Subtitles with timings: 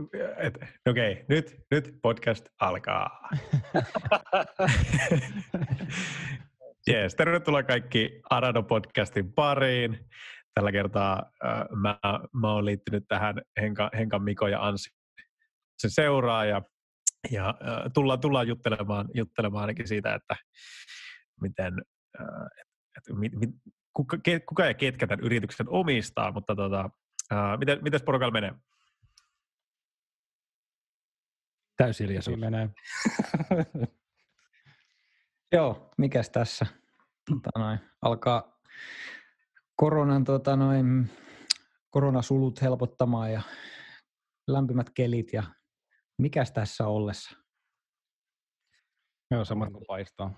[0.00, 0.20] Okei,
[0.88, 3.28] okay, nyt, nyt podcast alkaa.
[6.86, 10.08] Jees, tervetuloa kaikki Arado-podcastin pariin.
[10.54, 11.98] Tällä kertaa äh, mä,
[12.32, 14.90] mä oon liittynyt tähän Henka, Henkan, Miko ja Ansi
[15.78, 16.62] sen seuraa ja,
[17.30, 17.54] ja äh,
[17.94, 20.36] tullaan, tullaan juttelemaan, juttelemaan ainakin siitä, että
[21.40, 21.74] miten,
[22.20, 22.26] äh,
[22.96, 23.50] et, mit, mit,
[23.92, 24.16] kuka,
[24.46, 26.90] kuka ja ketkä tämän yrityksen omistaa, mutta tota,
[27.32, 28.52] äh, miten, miten porukalla menee?
[31.84, 32.38] Täysiljaisuus.
[32.38, 32.68] menee.
[35.52, 36.66] Joo, mikäs tässä?
[37.30, 38.60] Tota noin, alkaa
[39.76, 41.10] koronan, tota noin,
[41.90, 43.42] koronasulut helpottamaan ja
[44.46, 45.42] lämpimät kelit ja
[46.18, 47.36] mikäs tässä ollessa?
[49.30, 50.34] Joo, samat kuin paistaa.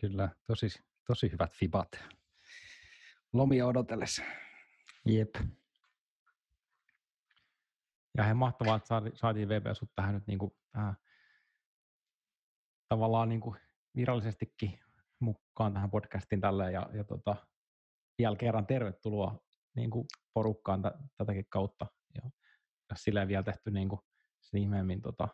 [0.00, 0.68] Kyllä, tosi,
[1.06, 1.88] tosi hyvät fibat.
[3.32, 4.22] Lomia odotellessa.
[5.06, 5.34] Jep.
[8.16, 10.94] Ja he mahtavaa, että saatiin VP sut tähän nyt niinku, tähän,
[12.88, 13.56] tavallaan niinku
[13.96, 14.80] virallisestikin
[15.20, 17.36] mukaan tähän podcastiin tälle ja, ja tota,
[18.18, 19.38] vielä kerran tervetuloa
[19.76, 21.86] niinku porukkaan t- tätäkin kautta.
[22.14, 22.30] Ja,
[22.90, 24.00] ja silleen vielä tehty niinku
[24.40, 25.28] sen ihmeemmin tota,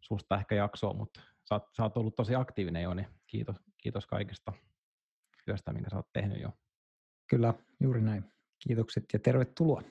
[0.00, 4.06] susta ehkä jaksoa, mutta sä oot, sä oot ollut tosi aktiivinen jo, niin kiitos, kiitos
[4.06, 4.52] kaikesta
[5.44, 6.50] työstä, minkä sä oot tehnyt jo.
[7.30, 8.24] Kyllä, juuri näin.
[8.58, 9.82] Kiitokset ja tervetuloa.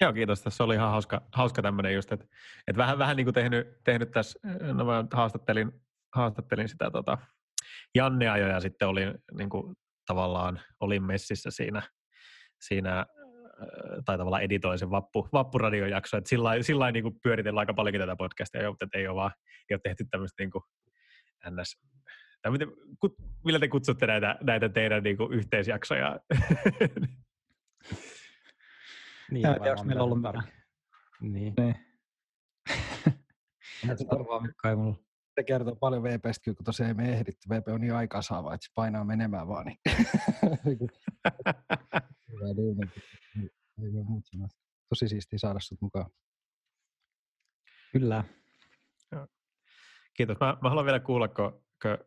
[0.00, 0.42] Joo, kiitos.
[0.42, 2.26] Tässä oli ihan hauska, hauska tämmöinen just, että,
[2.66, 4.40] että vähän, vähän niin kuin tehnyt, tehnyt tässä,
[4.72, 5.72] no mä haastattelin,
[6.14, 7.18] haastattelin sitä tota,
[7.94, 9.76] Jannea jo ja sitten olin niin kuin,
[10.06, 11.82] tavallaan, olin messissä siinä,
[12.60, 13.06] siinä
[14.04, 18.70] tai tavallaan editoin sen vappu, vappuradion että sillä, sillä niin pyöritellään aika paljonkin tätä podcastia,
[18.70, 19.32] mutta ei ole, vaan,
[19.70, 20.64] ei ole tehty tämmöistä niin kuin
[21.50, 21.80] ns.
[22.50, 22.68] Miten,
[23.44, 26.20] millä te kutsutte näitä, näitä teidän niin kuin yhteisjaksoja?
[29.30, 30.44] Niin, en tiedä, onko meillä ollut mitään.
[31.20, 31.54] Niin.
[31.56, 31.76] niin.
[34.10, 34.96] arvaa, Mikko ei mulla.
[35.34, 37.48] Se kertoo paljon VPstä, kun tosiaan ei me ehditty.
[37.48, 39.66] VP on niin aikaa saava, että se painaa menemään vaan.
[39.66, 39.78] Niin.
[44.88, 46.10] Tosi siistiä saada sut mukaan.
[47.92, 48.24] Kyllä.
[50.14, 50.40] Kiitos.
[50.40, 51.98] Mä, mä haluan vielä kuulla, kun, kun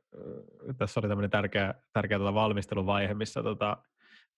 [0.77, 3.77] tässä oli tämmöinen tärkeä, tärkeä tuota valmisteluvaihe, missä tota,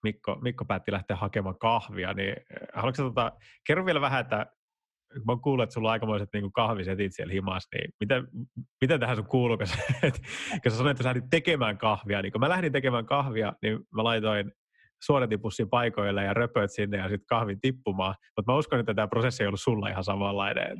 [0.06, 3.32] Mikko, Mikko päätti lähteä hakemaan kahvia, niin eh, haluatko tota,
[3.66, 4.46] kerro vielä vähän, että
[5.14, 8.28] mä kuullut, että sulla on aikamoiset niin kahvisetit siellä himas, niin miten,
[8.80, 10.20] miten tähän sun kuuluu, kun sä, että,
[10.62, 13.78] kun sä sanoit, että sä lähdit tekemään kahvia, niin kun mä lähdin tekemään kahvia, niin
[13.94, 14.52] mä laitoin
[15.02, 19.42] suodatipussin paikoille ja röpöt sinne ja sitten kahvin tippumaan, mutta mä uskon, että tämä prosessi
[19.42, 20.78] ei ollut sulla ihan samanlainen.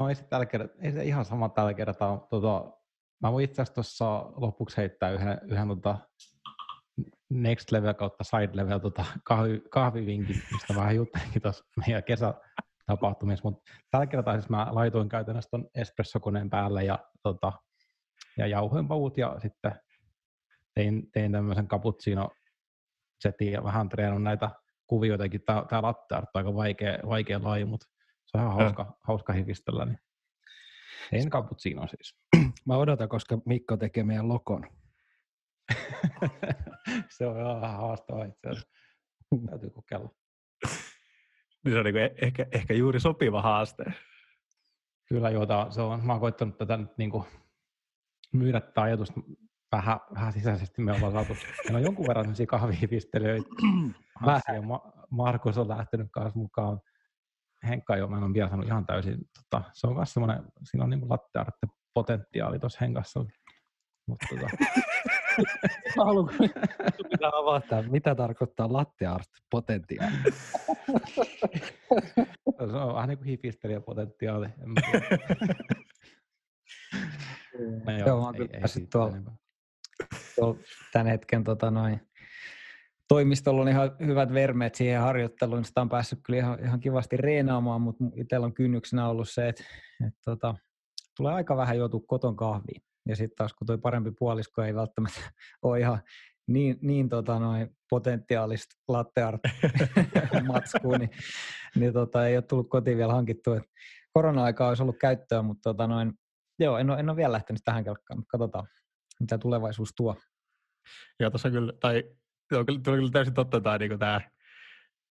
[0.00, 2.26] No ei se, tällä kertaa, ei se ihan sama tällä kertaa.
[2.30, 2.72] Tota,
[3.22, 5.98] mä voin itse asiassa tuossa lopuksi heittää yhden, yhden tota,
[7.42, 13.72] next level kautta side level tota, kahvi, kahvivinkin, mistä vähän juttelinkin tuossa meidän kesätapahtumissa, mutta
[13.90, 17.52] tällä kertaa siis mä laitoin käytännössä ton espressokoneen päälle ja, tota,
[18.38, 19.72] ja jauhoin pavut ja sitten
[20.74, 22.30] tein, tein tämmöisen cappuccino
[23.20, 24.50] setin ja vähän treenun näitä
[24.86, 25.42] kuvioitakin.
[25.46, 27.86] Tää, tää latte on aika vaikea, vaikea laji, mutta
[28.26, 29.84] se on ihan hauska, hauska hifistellä.
[29.84, 29.98] Niin.
[31.10, 32.16] Tein cappuccino siis.
[32.66, 34.66] Mä odotan, koska Mikko tekee meidän lokon.
[37.16, 38.68] Se on vähän haastavaa itse asiassa.
[39.50, 40.10] Täytyy kokeilla.
[41.64, 43.84] Niin se on niin ehkä, ehkä juuri sopiva haaste.
[45.08, 47.24] Kyllä joo, se on, mä oon koittanut tätä nyt niin kuin
[48.32, 49.20] myydä tätä ajatusta
[49.72, 50.82] vähän, vähän sisäisesti.
[50.82, 53.48] Me ollaan saatu, meillä on jonkun verran sellaisia kahvihifistelijöitä.
[54.26, 54.54] Vähän.
[54.54, 56.80] Ja Ma- Markus on lähtenyt kanssa mukaan.
[57.68, 59.18] Henkka jo, mä en ole vielä sanonut ihan täysin.
[59.18, 61.38] Tota, se on myös semmoinen, siinä on niin latte
[61.94, 63.24] potentiaali tuossa Henkassa.
[64.06, 64.48] Mutta tota,
[65.96, 66.32] Haluanko
[67.10, 70.12] pitää avata, mitä tarkoittaa latte art potentiaali?
[72.56, 74.48] se on vähän niin kuin hifistelijä potentiaali.
[77.84, 79.16] no joo, joo, mä oon kyllä päässyt tuolla,
[80.36, 80.58] tuolla
[80.92, 82.00] tämän hetken tota noin,
[83.08, 87.16] toimistolla on ihan hyvät vermeet siihen harjoitteluun, niin sitä on päässyt kyllä ihan, ihan kivasti
[87.16, 89.64] reenaamaan, mutta itsellä on kynnyksenä ollut se, että,
[90.06, 90.54] että tota,
[91.16, 92.82] tulee aika vähän joutua koton kahviin.
[93.08, 95.20] Ja sitten taas kun tuo parempi puolisko ei välttämättä
[95.62, 95.98] ole ihan
[96.46, 99.40] niin, niin tota noin potentiaalista latte art
[100.46, 101.10] matskua, niin,
[101.74, 103.60] niin tota, ei ole tullut kotiin vielä hankittua.
[104.12, 106.12] Korona-aikaa olisi ollut käyttöä, mutta tota noin,
[106.58, 108.66] joo, en ole, en ole vielä lähtenyt tähän kelkkaan, mutta katsotaan,
[109.20, 110.16] mitä tulevaisuus tuo.
[111.20, 112.04] Joo, tuossa kyllä, tai
[112.52, 114.20] on kyllä, kyllä täysin totta tämä, niin tämä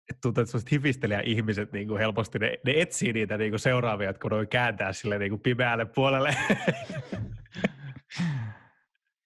[0.10, 4.14] että tuntuu, että hifistelijä ihmiset niin kuin helposti, ne, ne etsii niitä niin kuin seuraavia,
[4.14, 6.36] kun voi kääntää sille niin kuin pimeälle puolelle.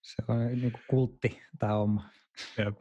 [0.01, 2.09] Se on niin kuin kultti tämä homma.
[2.57, 2.77] Jep.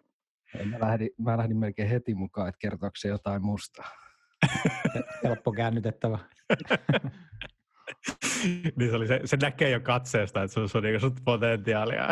[0.65, 3.83] Mä lähdin, mä lähdin melkein heti mukaan, että kertooko se jotain musta.
[5.25, 6.19] Helppo käännytettävä.
[8.77, 12.09] niin se, oli se, se näkee jo katseesta, että se on niin sut potentiaalia.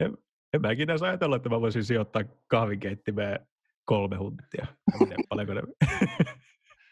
[0.00, 0.16] en,
[0.54, 3.46] en mä ikinä ajatella, että mä voisin sijoittaa kahvinkeittimeen
[3.84, 4.66] kolme huntia.
[5.28, 5.62] paljonko ne...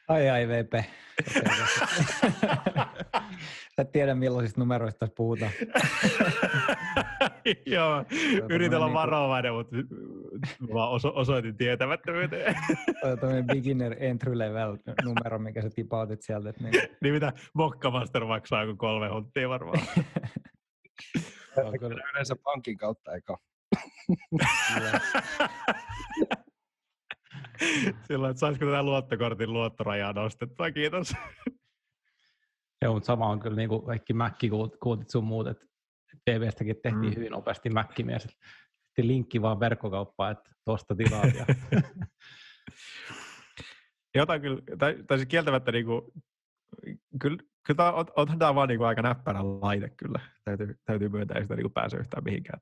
[0.09, 0.73] ai ai VP.
[3.77, 5.51] Sä et tiedä millaisista numeroista tässä puhutaan.
[7.67, 8.05] Joo,
[8.51, 9.77] yritin olla niinku- varovainen, mutta
[10.75, 12.55] mä oso- osoitin tietämättömyyteen.
[13.03, 16.51] Toi on tämmöinen beginner entry level numero, mikä sä tipautit sieltä.
[16.51, 16.83] Että niin...
[17.03, 19.79] niin mitä Mokkamaster maksaa kuin kolme hunttia varmaan.
[21.57, 23.37] on kyllä yleensä pankin kautta eikä.
[28.09, 31.15] Silloin, että saisiko tätä luottokortin luottorajaa nostettua, kiitos.
[32.83, 35.67] Joo, mutta sama on kyllä niin kuin kaikki Mac-kuutit sun muut, että
[36.25, 37.17] TVstäkin tehtiin mm.
[37.17, 38.23] hyvin nopeasti Mac-mies.
[38.23, 41.35] Sitten linkki vaan verkkokauppaan, että tuosta tilaat.
[41.35, 41.47] Ja...
[44.15, 46.03] Jotain kyllä, tai, tai siis kieltämättä niin kuin,
[47.21, 50.21] kyllä, kyllä tämä, on, onhan tämä vaan niin kuin aika näppärä laite kyllä.
[50.45, 52.61] Täytyy, täytyy myöntää, ei sitä niin kuin pääse yhtään mihinkään.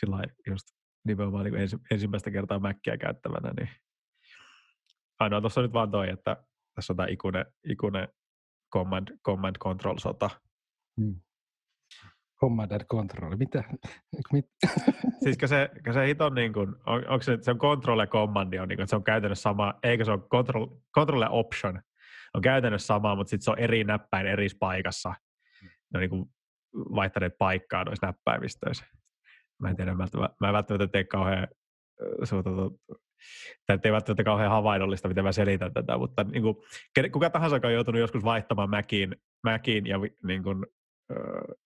[0.00, 0.68] Sillä just
[1.06, 3.68] nimenomaan niin ensi, ensimmäistä kertaa Mäkkiä käyttävänä, niin
[5.18, 6.36] ainoa tuossa nyt vaan toi, että
[6.74, 8.08] tässä on tämä ikuinen, ikuinen
[8.72, 10.30] command, command control sota.
[11.00, 11.20] Hmm.
[12.40, 13.64] Command and control, mitä?
[14.32, 14.46] Mit?
[15.24, 18.68] siis se, se hiton niin kuin, on, onko se, se on control ja command, on,
[18.68, 21.80] niin kuin, se on käytännössä sama, eikö se on control, control ja option,
[22.34, 25.14] on käytännössä sama, mutta sitten se on eri näppäin eri paikassa.
[25.62, 26.26] Ne on niin kuin
[26.74, 28.84] vaihtaneet paikkaa noissa näppäimistöissä.
[29.62, 30.06] Mä en tiedä, mä,
[30.40, 31.48] mä en välttämättä tee kauhean
[33.66, 36.56] Tämä ei välttämättä kauhean havainnollista, miten mä selitän tätä, mutta niin kuin,
[37.12, 40.66] kuka tahansa on joutunut joskus vaihtamaan Maciin, Maciin ja niin kuin,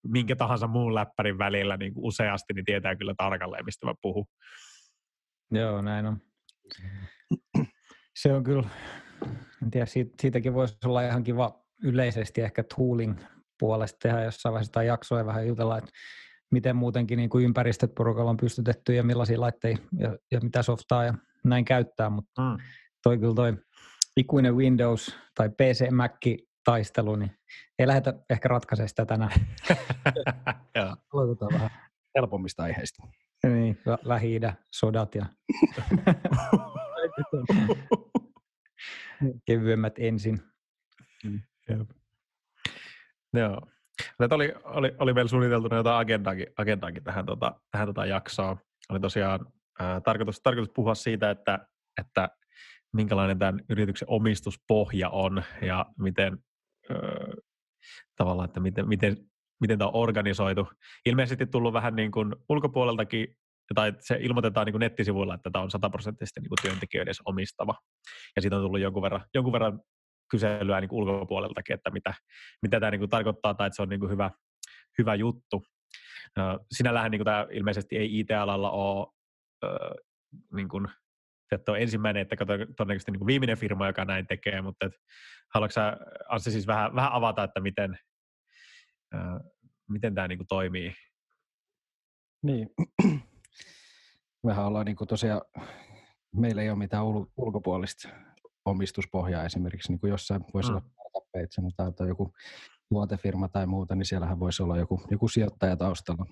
[0.09, 4.27] minkä tahansa muun läppärin välillä niin kuin useasti, niin tietää kyllä tarkalleen, mistä mä puhun.
[5.51, 6.19] Joo, näin on.
[8.17, 8.69] Se on kyllä,
[9.63, 13.21] en tiedä, siitä, siitäkin voisi olla ihan kiva yleisesti ehkä tooling
[13.59, 15.91] puolesta tehdä jossain vaiheessa tai jaksoja vähän jutella, että
[16.53, 21.05] miten muutenkin niin kuin ympäristöt porukalla on pystytetty ja millaisia laitteita ja, ja mitä softaa
[21.05, 21.15] ja
[21.45, 22.59] näin käyttää, mutta mm.
[23.03, 23.57] toi kyllä toi
[24.17, 26.27] ikuinen Windows tai PC Mac
[26.65, 27.31] taistelu, niin
[27.79, 29.33] ei lähdetä ehkä ratkaisemaan sitä tänään.
[31.13, 31.71] Aloitetaan vähän
[32.17, 33.07] helpommista aiheista.
[33.47, 34.41] Niin, lähi
[34.71, 35.27] sodat ja
[39.47, 40.41] kevyemmät ensin.
[41.25, 41.41] Mm.
[43.33, 43.72] Joo.
[44.31, 48.57] Oli, oli, oli meillä suunniteltu jotain agendaakin, agendaakin tähän, tota, tähän tota jaksoon.
[48.89, 49.47] Oli tosiaan
[49.79, 51.67] ää, tarkoitus, tarkoitus puhua siitä, että,
[52.01, 52.29] että
[52.93, 56.39] minkälainen tämän yrityksen omistuspohja on ja miten
[56.91, 56.99] ää,
[58.17, 59.17] tavallaan, että miten, miten,
[59.61, 60.69] miten tämä on organisoitu.
[61.07, 63.37] Ilmeisesti tullut vähän niin kuin ulkopuoleltakin,
[63.75, 67.75] tai se ilmoitetaan niin kuin nettisivuilla, että tämä on sataprosenttisesti niin työntekijöiden omistava.
[68.37, 69.81] Ja siitä on tullut jonkun verran, jonkun verran
[70.33, 72.15] kyselyä niin ulkopuoleltakin, että mitä,
[72.63, 74.31] mitä tämä niin tarkoittaa tai että se on niin hyvä,
[74.99, 75.63] hyvä juttu.
[76.73, 79.07] Sinällähän niin tämä ilmeisesti ei IT-alalla ole
[80.55, 80.89] niin kuin,
[81.53, 82.37] että on ensimmäinen, että
[82.77, 84.93] todennäköisesti niin viimeinen firma, joka näin tekee, mutta et,
[85.55, 85.97] haluatko sä,
[86.29, 87.99] Anssi, siis vähän, vähän avata, että miten,
[89.89, 90.95] miten tämä niin toimii?
[92.43, 92.69] Niin,
[94.45, 95.43] mehän ollaan niin tosiaan,
[96.37, 97.05] meillä ei ole mitään
[97.37, 98.09] ulkopuolista
[98.65, 100.77] omistuspohjaa esimerkiksi, niin kuin jossain voisi mm.
[100.77, 100.87] olla
[101.51, 102.33] sanotaan, tai joku
[102.91, 106.27] luotefirma tai muuta, niin siellähän voisi olla joku, joku sijoittaja taustalla.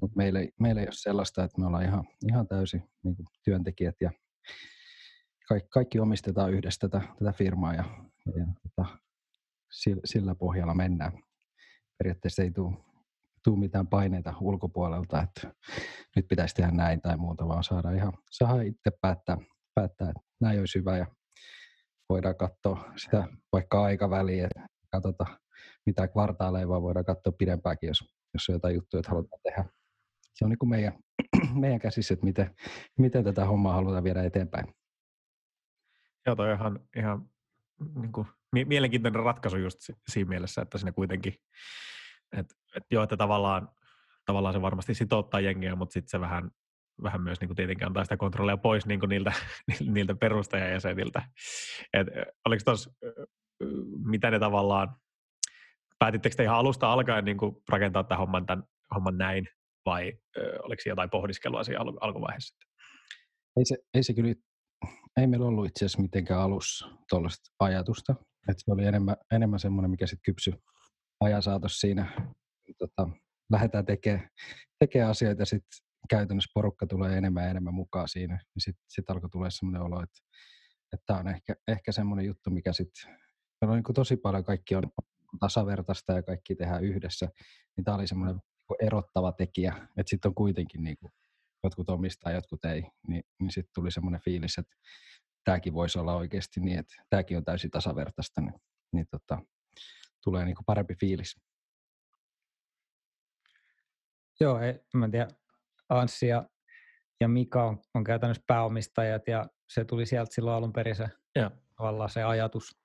[0.00, 3.96] Mutta meillä, meillä ei ole sellaista, että me ollaan ihan, ihan täysin niin kuin työntekijät
[4.00, 4.10] ja
[5.48, 7.84] kaikki, kaikki omistetaan yhdessä tätä, tätä firmaa ja,
[8.36, 8.98] ja tota,
[9.70, 11.12] sillä, sillä pohjalla mennään.
[11.98, 12.76] Periaatteessa ei tule
[13.44, 15.54] tuu mitään paineita ulkopuolelta, että
[16.16, 19.38] nyt pitäisi tehdä näin tai muuta, vaan saada ihan saada itse päättää,
[19.74, 21.06] päättää, että näin olisi hyvä ja
[22.12, 24.48] voidaan katsoa sitä vaikka aikaväliä,
[24.90, 25.26] katsota
[25.86, 28.04] mitä kvartaaleja, vaan voidaan katsoa pidempääkin, jos,
[28.34, 29.64] jos on jotain juttuja, että halutaan tehdä.
[30.34, 30.92] Se on niin kuin meidän,
[31.62, 32.54] meidän käsissä, että miten,
[32.98, 34.74] miten tätä hommaa halutaan viedä eteenpäin.
[36.26, 37.30] Joo, toi on ihan, ihan
[37.94, 41.34] niin kuin, mielenkiintoinen ratkaisu just siinä mielessä, että siinä kuitenkin,
[42.32, 43.68] että, että joo, että tavallaan,
[44.26, 46.50] tavallaan se varmasti sitouttaa jengiä, mutta sitten se vähän
[47.02, 49.32] vähän myös niin kuin tietenkin antaa sitä kontrollia pois niin kuin niiltä,
[49.94, 51.22] niiltä perustajajäseniltä.
[51.92, 52.06] Et,
[52.46, 52.90] oliko tos,
[54.04, 54.96] mitä ne tavallaan,
[55.98, 59.48] päätittekö te ihan alusta alkaen niin kuin rakentaa tämän homman, tämän homman näin,
[59.86, 60.12] vai
[60.62, 62.56] oliko jotain pohdiskelua siinä al- alkuvaiheessa?
[63.56, 64.34] Ei se, ei se kyllä,
[65.20, 68.14] ei meillä ollut itse asiassa mitenkään alussa tuollaista ajatusta.
[68.48, 70.52] Et se oli enemmän, enemmän semmoinen, mikä sitten kypsy
[71.20, 72.30] ajan saatossa siinä.
[72.78, 73.08] Tota,
[73.52, 74.28] lähdetään tekemään
[74.78, 75.70] tekee asioita sitten
[76.08, 80.02] käytännössä porukka tulee enemmän ja enemmän mukaan siinä, niin sitten sit alkoi tulla sellainen olo,
[80.02, 80.18] että
[81.06, 83.16] tämä on ehkä, ehkä semmoinen juttu, mikä sitten,
[83.62, 84.82] on niin tosi paljon kaikki on
[85.40, 87.28] tasavertaista ja kaikki tehdään yhdessä,
[87.76, 91.12] niin tämä oli semmoinen niin erottava tekijä, että sitten on kuitenkin niin kuin,
[91.64, 94.76] jotkut omistaa, jotkut ei, niin, niin sitten tuli semmoinen fiilis, että
[95.44, 98.54] tämäkin voisi olla oikeasti niin, että tämäkin on täysin tasavertaista, niin,
[98.92, 99.38] niin tota,
[100.24, 101.40] tulee niin kuin parempi fiilis.
[104.40, 105.28] Joo, ei, mä en tiedä,
[105.92, 106.44] Anssi ja,
[107.20, 111.50] ja Mika on, on käytännössä pääomistajat ja se tuli sieltä silloin alun perin se, ja.
[112.08, 112.82] se ajatus.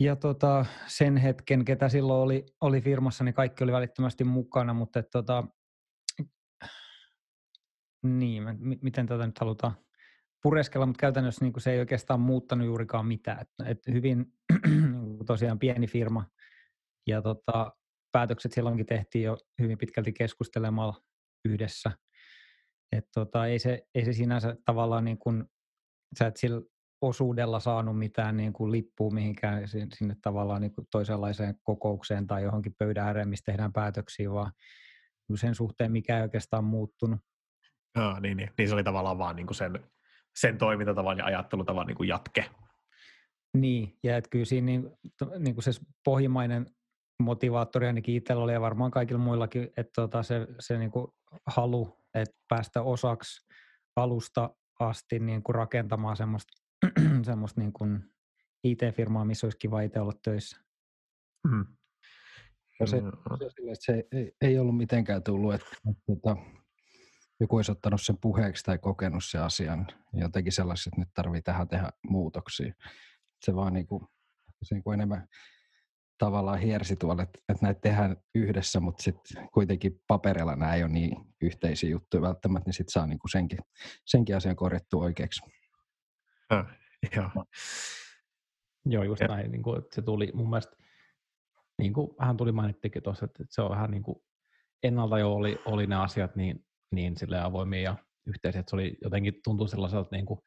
[0.00, 4.98] Ja tota, sen hetken, ketä silloin oli, oli firmassa, niin kaikki oli välittömästi mukana, mutta
[4.98, 5.44] et, tota,
[8.02, 8.44] niin,
[8.82, 9.76] miten tätä nyt halutaan
[10.42, 13.40] pureskella, mutta käytännössä niin se ei oikeastaan muuttanut juurikaan mitään.
[13.40, 14.26] Et, et hyvin
[14.66, 16.24] niin tosiaan pieni firma
[17.06, 17.72] ja tota,
[18.12, 21.02] päätökset silloinkin tehtiin jo hyvin pitkälti keskustelemalla
[21.44, 21.90] yhdessä.
[22.92, 25.44] Et tota, ei, se, ei se sinänsä tavallaan niin kuin,
[26.18, 26.62] sä et sillä
[27.02, 32.74] osuudella saanut mitään niin kuin lippua mihinkään sinne tavallaan niin kuin toisenlaiseen kokoukseen tai johonkin
[32.78, 34.52] pöydän ääreen, missä tehdään päätöksiä, vaan
[35.34, 37.20] sen suhteen mikä ei oikeastaan muuttunut.
[37.94, 38.50] Ah, niin, niin.
[38.58, 39.90] niin se oli tavallaan vaan niin kuin sen,
[40.38, 42.50] sen toimintatavan ja ajattelutavan niin kuin jatke.
[43.56, 44.90] Niin, ja että kyllä siinä niin,
[45.38, 45.70] niin kuin se
[46.04, 46.66] pohjimmainen
[47.22, 51.06] motivaattori ainakin itsellä oli ja varmaan kaikilla muillakin, että tota se, se niin kuin
[51.46, 53.46] halu, että päästä osaksi
[53.96, 54.50] alusta
[54.80, 56.52] asti niin kuin rakentamaan semmoista,
[57.22, 58.04] semmoista niin kuin
[58.64, 60.60] IT-firmaa, missä olisi kiva itse olla töissä.
[61.48, 61.66] Mm.
[62.80, 63.10] Ja se, mm.
[63.38, 66.36] se, se ei, ei ollut mitenkään tullut, että, että, että
[67.40, 71.68] joku olisi ottanut sen puheeksi tai kokenut sen asian jotenkin sellaiset, että nyt tarvii tähän
[71.68, 72.74] tehdä muutoksia.
[73.44, 74.04] Se vaan niin kuin,
[74.62, 75.28] se niin kuin enemmän
[76.20, 80.92] tavallaan hiersi tuolla, että, että näitä tehdään yhdessä, mutta sitten kuitenkin paperilla nämä ei ole
[80.92, 83.58] niin yhteisiä juttuja välttämättä, niin sitten saa niinku senkin,
[84.06, 85.40] senkin asian korjattua oikeaksi.
[86.52, 86.66] Äh,
[87.16, 87.30] joo.
[88.86, 89.28] joo, just ja.
[89.28, 89.52] näin.
[89.52, 90.76] Niin kuin, se tuli mun mielestä,
[91.78, 94.16] niin kuin vähän tuli mainittikin tuossa, että se on vähän niin kuin
[94.82, 97.96] ennalta jo oli, oli ne asiat niin, niin sille avoimia ja
[98.26, 100.40] yhteisiä, että se oli jotenkin tuntuu sellaiselta niin kuin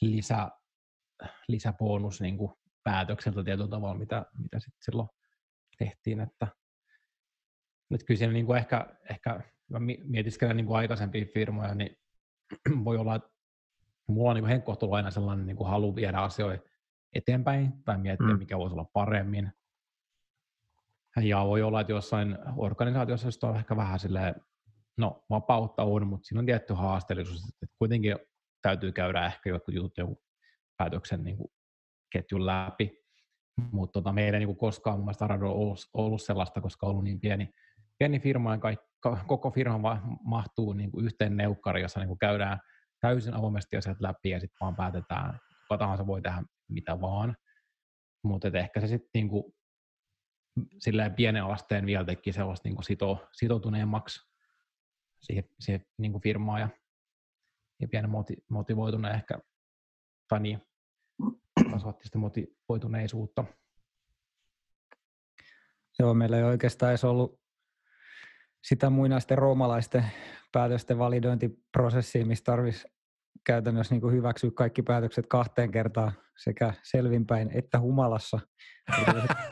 [0.00, 0.48] lisä,
[1.48, 2.52] lisäbonus niin kuin
[2.84, 5.08] päätökseltä tietyllä tavalla, mitä, mitä sitten silloin
[5.78, 6.20] tehtiin.
[6.20, 6.46] Että,
[7.90, 9.40] nyt kyllä siinä niin kuin ehkä, ehkä
[10.04, 11.96] mietiskelen niin kuin aikaisempia firmoja, niin
[12.84, 13.28] voi olla, että
[14.06, 16.68] mulla on niin henkkohtuilla aina sellainen niin kuin halu viedä asioita
[17.12, 18.38] eteenpäin tai miettiä, mm.
[18.38, 19.52] mikä voisi olla paremmin.
[21.20, 24.34] Ja voi olla, että jossain organisaatiossa on ehkä vähän silleen,
[24.96, 28.16] no vapautta on, mutta siinä on tietty haasteellisuus, että kuitenkin
[28.62, 30.22] täytyy käydä ehkä jotkut jutut joku
[30.76, 31.52] päätöksen niin kuin
[32.12, 33.02] ketjun läpi.
[33.72, 37.04] Mutta tota, meillä ei niin koskaan mun mielestä Arado ollut, ollut sellaista, koska on ollut
[37.04, 37.50] niin pieni,
[37.98, 38.86] pieni firma ja kaikki,
[39.26, 42.58] koko firma mahtuu niin kuin yhteen neukkari, jossa niin kuin käydään
[43.00, 47.36] täysin avoimesti asiat läpi ja sitten vaan päätetään, kuka tahansa voi tehdä mitä vaan.
[48.24, 49.44] Mutta ehkä se sitten niin kuin,
[50.78, 54.20] silleen pienen alasteen vielä teki sellaista niin kuin sito, sitoutuneemmaksi
[55.20, 56.68] siihen, siihen niin kuin firmaan ja,
[57.80, 59.38] ja pienen moti, motivoituneen ehkä,
[60.28, 60.62] tai niin,
[61.72, 63.44] kasvatti sitä motivoituneisuutta.
[65.98, 67.40] Joo, meillä ei oikeastaan edes ollut
[68.64, 70.04] sitä muinaisten roomalaisten
[70.52, 72.88] päätösten validointiprosessia, missä tarvitsisi
[73.46, 78.40] käytännössä niin hyväksyä kaikki päätökset kahteen kertaan sekä selvinpäin että humalassa.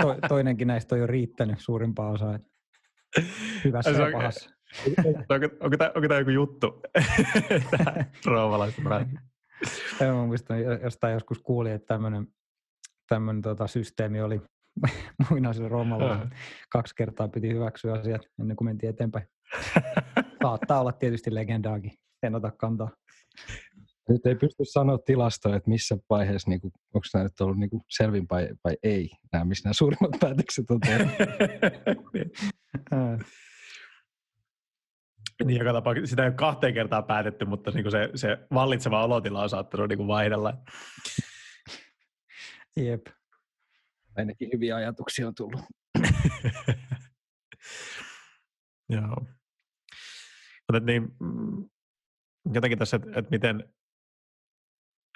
[0.03, 2.41] To, toinenkin näistä on jo riittänyt suurimpaan osaan.
[3.65, 4.50] Hyvässä ja pahassa.
[5.31, 6.81] Onko, onko, tämä, onko tämä joku juttu?
[10.00, 12.26] roomalaisten Mä muistan, jostain joskus kuulin, että tämmöinen,
[13.09, 14.40] tämmöinen tota, systeemi oli
[15.31, 16.29] muinaisella Roomalla.
[16.71, 19.26] Kaksi kertaa piti hyväksyä asiat ennen kuin mentiin eteenpäin.
[20.43, 21.93] Saattaa olla tietysti legendaakin.
[22.23, 22.90] En ota kantaa.
[24.09, 27.71] Nyt ei pysty sanoa tilastoa, että missä vaiheessa, niin kuin, onko tämä nyt ollut niin
[27.71, 31.07] kuin selvin vai, vai ei, nämä, missä nämä suurimmat päätökset on tehty.
[35.44, 39.04] Niin joka tapauksessa sitä ei ole kahteen kertaan päätetty, mutta niin kuin se, se vallitseva
[39.04, 40.54] olotila on saattanut niin kuin vaihdella.
[42.76, 43.06] Jep.
[44.16, 45.61] Ainakin hyviä ajatuksia on tullut.
[48.88, 49.26] Joo.
[50.73, 51.68] Mutta niin, mm,
[52.54, 53.75] jotenkin tässä, että, että miten,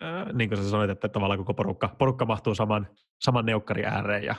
[0.03, 2.89] äh, niin kuin sä sanoit, että tavallaan koko porukka, porukka mahtuu saman,
[3.21, 4.35] saman neukkari ääreen ja,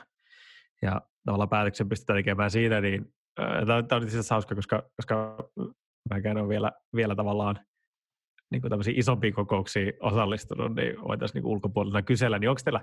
[0.81, 5.37] ja tavallaan päätöksen pystytään tekemään siinä, niin Tämä on, tämä on itse hauska, koska, koska
[6.13, 7.59] mäkään ole vielä, vielä tavallaan
[8.51, 12.81] niin kuin tämmöisiä isompia kokouksia osallistunut, niin voitaisiin niin ulkopuolella kysellä, niin onko teillä,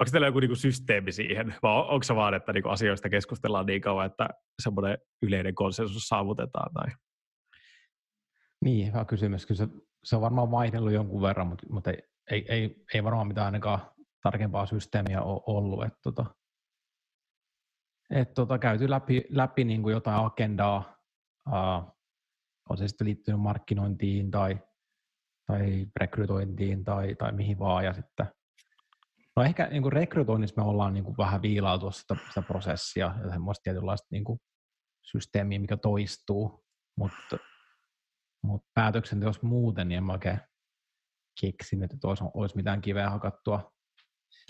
[0.00, 3.08] onko teillä joku niin kuin systeemi siihen, vai onko se vaan, että niin kuin asioista
[3.08, 4.28] keskustellaan niin kauan, että
[4.62, 6.74] semmoinen yleinen konsensus saavutetaan?
[6.74, 6.86] Tai?
[8.64, 9.46] Niin, hyvä kysymys.
[9.46, 9.68] Kyllä se,
[10.04, 13.80] se on varmaan vaihdellut jonkun verran, mutta, mutta ei, ei, ei, ei varmaan mitään ainakaan
[14.22, 15.84] tarkempaa systeemiä ole ollut.
[15.84, 16.26] Että tota,
[18.10, 20.96] et tota, käyty läpi, läpi niin kuin jotain agendaa,
[21.48, 21.96] uh,
[22.70, 24.58] on se sitten liittynyt markkinointiin tai,
[25.46, 27.84] tai rekrytointiin tai, tai mihin vaan.
[27.84, 28.26] Ja sitten,
[29.36, 33.30] no ehkä niin kuin rekrytoinnissa me ollaan niin kuin vähän viilautu sitä, sitä prosessia ja
[33.30, 34.40] semmoista tietynlaista niin kuin
[35.02, 36.64] systeemiä, mikä toistuu,
[36.96, 37.38] mutta,
[38.44, 40.40] mutta päätöksenteossa muuten niin en mä oikein
[41.40, 43.72] keksin, että olisi, olisi mitään kiveä hakattua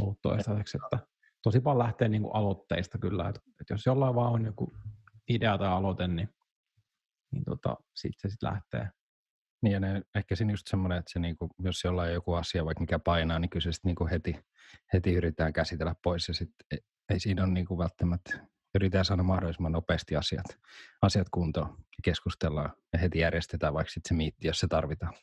[0.00, 0.78] ollut toistaiseksi.
[0.84, 1.06] Että
[1.42, 4.72] tosi paljon lähtee niin kuin aloitteista kyllä, että, että jos jollain vaan on joku
[5.28, 6.28] idea tai aloite, niin,
[7.32, 8.90] niin tota, sitten se sitten lähtee.
[9.62, 12.64] Niin ja ne, ehkä siinä just semmoinen, että se niinku, jos jollain on joku asia,
[12.64, 14.44] vaikka mikä painaa, niin kyllä se sitten niinku heti,
[14.92, 16.78] heti yritetään käsitellä pois ja sitten ei,
[17.10, 20.58] ei siinä ole niinku välttämättä, yritetään saada mahdollisimman nopeasti asiat,
[21.02, 25.14] asiat kuntoon ja keskustellaan ja heti järjestetään vaikka sitten se miitti, jos se tarvitaan.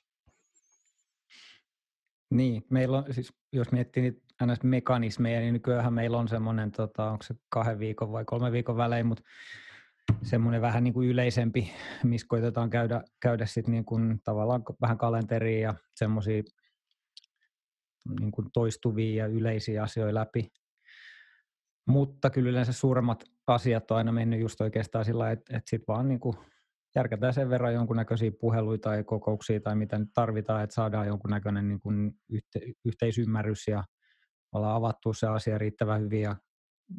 [2.29, 7.23] Niin, meillä on, siis jos miettii niitä mekanismeja, niin nykyään meillä on semmoinen, tota, onko
[7.23, 9.23] se kahden viikon vai kolme viikon välein, mutta
[10.23, 15.59] semmoinen vähän niin kuin yleisempi, missä koitetaan käydä, käydä sit niin kuin tavallaan vähän kalenteria
[15.59, 16.43] ja semmoisia
[18.19, 20.51] niin kuin toistuvia ja yleisiä asioita läpi.
[21.87, 26.07] Mutta kyllä yleensä suuremmat asiat on aina mennyt just oikeastaan sillä että, että sitten vaan
[26.07, 26.37] niin kuin
[26.97, 31.79] järkätään sen verran jonkunnäköisiä puheluita tai kokouksia tai mitä nyt tarvitaan, että saadaan jonkunnäköinen niin
[31.79, 33.83] kuin yhte, yhteisymmärrys ja
[34.51, 36.35] ollaan avattu se asia riittävän hyvin ja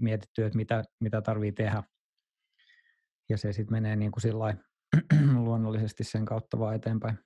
[0.01, 1.83] mietitty, että mitä, mitä tarvii tehdä.
[3.29, 4.57] Ja se sitten menee niin kuin sillä
[5.45, 7.19] luonnollisesti sen kautta vaan eteenpäin.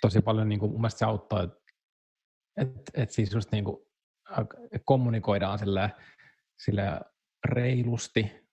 [0.00, 1.58] Tosi paljon niin kuin, mun mielestä se auttaa, että
[2.56, 3.76] et, et siis just niin kuin,
[4.84, 5.90] kommunikoidaan sille,
[6.58, 7.00] sille
[7.44, 8.48] reilusti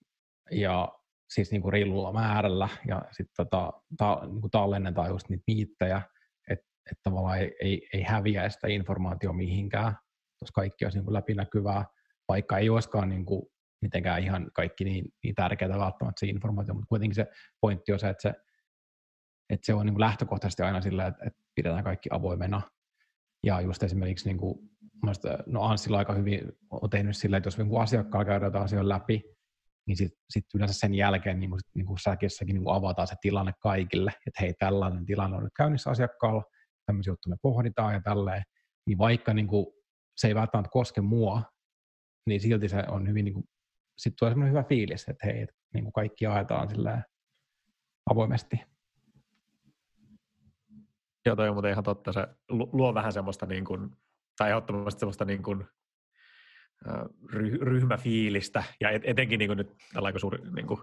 [0.50, 0.95] ja
[1.30, 6.02] siis niin kuin reilulla määrällä ja sitten tota, ta, niin tallennetaan just niitä miittejä,
[6.50, 9.96] että et tavallaan ei, ei, ei häviä sitä informaatio mihinkään,
[10.40, 11.84] koska kaikki olisi niin kuin läpinäkyvää,
[12.28, 13.46] vaikka ei olisikaan niin kuin
[13.82, 17.26] mitenkään ihan kaikki niin, niin tärkeää välttämättä se informaatio, mutta kuitenkin se
[17.60, 18.34] pointti on se, että se,
[19.50, 22.62] että se on niin kuin lähtökohtaisesti aina sillä, että, että pidetään kaikki avoimena.
[23.46, 24.58] Ja just esimerkiksi niin kuin,
[25.46, 29.35] no Anssilla aika hyvin on tehnyt sillä, että jos jonkun asiakkaalla käydään asioita läpi,
[29.86, 33.14] niin sitten sit yleensä sen jälkeen niin kuin, niin kuin säkissäkin niin kuin avataan se
[33.20, 36.44] tilanne kaikille, että hei, tällainen tilanne on nyt käynnissä asiakkaalla,
[36.86, 38.42] tämmöisiä juttuja me pohditaan ja tälleen,
[38.86, 39.66] niin vaikka niin kuin,
[40.16, 41.42] se ei välttämättä koske mua,
[42.26, 43.44] niin silti se on hyvin, niin kuin,
[43.98, 47.02] sitten tulee semmoinen hyvä fiilis, että hei, niin kuin kaikki jaetaan sillä
[48.10, 48.60] avoimesti.
[51.26, 52.12] Joo, toi on muuten ihan totta.
[52.12, 53.90] Se luo vähän semmoista, niin kuin,
[54.38, 55.64] tai ehdottomasti semmoista niin kuin,
[57.60, 60.80] ryhmäfiilistä, ja etenkin niin kuin nyt tällä suuri, niin kuin,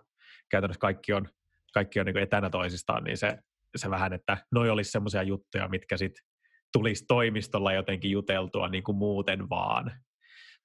[0.49, 1.29] käytännössä kaikki on,
[1.73, 3.39] kaikki on niin kuin etänä toisistaan, niin se,
[3.75, 6.25] se vähän, että noi olisi semmoisia juttuja, mitkä sitten
[6.73, 9.91] tulisi toimistolla jotenkin juteltua niin kuin muuten vaan.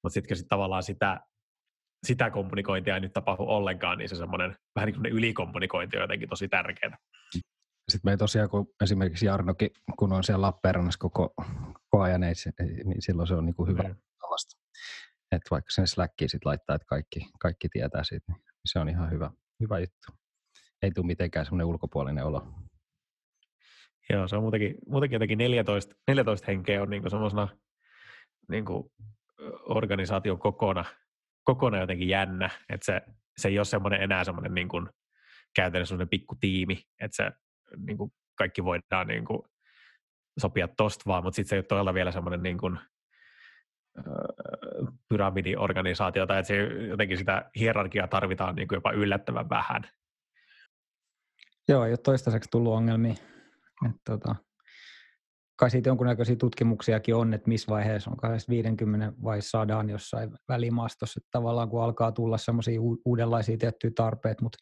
[0.02, 1.20] Mutta sitten sit tavallaan sitä,
[2.06, 6.28] sitä kommunikointia ei nyt tapahdu ollenkaan, niin se semmoinen vähän niin kuin ylikommunikointi on jotenkin
[6.28, 6.98] tosi tärkeää.
[7.88, 11.34] Sitten me tosiaan, kun esimerkiksi Jarnokin, kun on siellä Lappeenrannassa koko,
[11.72, 12.34] koko ajan, niin,
[12.88, 13.82] niin silloin se on niin kuin hyvä.
[13.82, 13.96] Mm
[15.32, 19.10] että vaikka sen Slackiin sit laittaa, että kaikki, kaikki tietää siitä, niin se on ihan
[19.10, 20.12] hyvä, hyvä juttu.
[20.82, 22.46] Ei tule mitenkään semmoinen ulkopuolinen olo.
[24.10, 27.48] Joo, se on muutenkin, muutenkin jotenkin 14, 14 henkeä on niin semmoisena
[28.48, 28.64] niin
[29.64, 30.84] organisaation kokona,
[31.44, 33.02] kokona jotenkin jännä, että se,
[33.36, 34.88] se ei ole semmoinen enää semmoinen niin kuin,
[35.54, 37.30] käytännössä semmoinen pikku tiimi, että se
[37.86, 39.42] niin kuin kaikki voidaan niin kuin,
[40.38, 42.78] sopia tosta vaan, mutta sitten se ei ole todella vielä semmoinen niin kuin,
[45.08, 46.56] pyramidiorganisaatiota, että se
[46.88, 49.82] jotenkin sitä hierarkiaa tarvitaan niin kuin jopa yllättävän vähän.
[51.68, 53.14] Joo, ei ole toistaiseksi tullut ongelmia.
[53.87, 54.34] Että, tota,
[55.56, 58.16] kai siitä jonkunnäköisiä tutkimuksiakin on, että missä vaiheessa on
[58.48, 64.58] 50 vai saadaan jossain välimaastossa, että tavallaan kun alkaa tulla semmoisia uudenlaisia tiettyjä tarpeita, mutta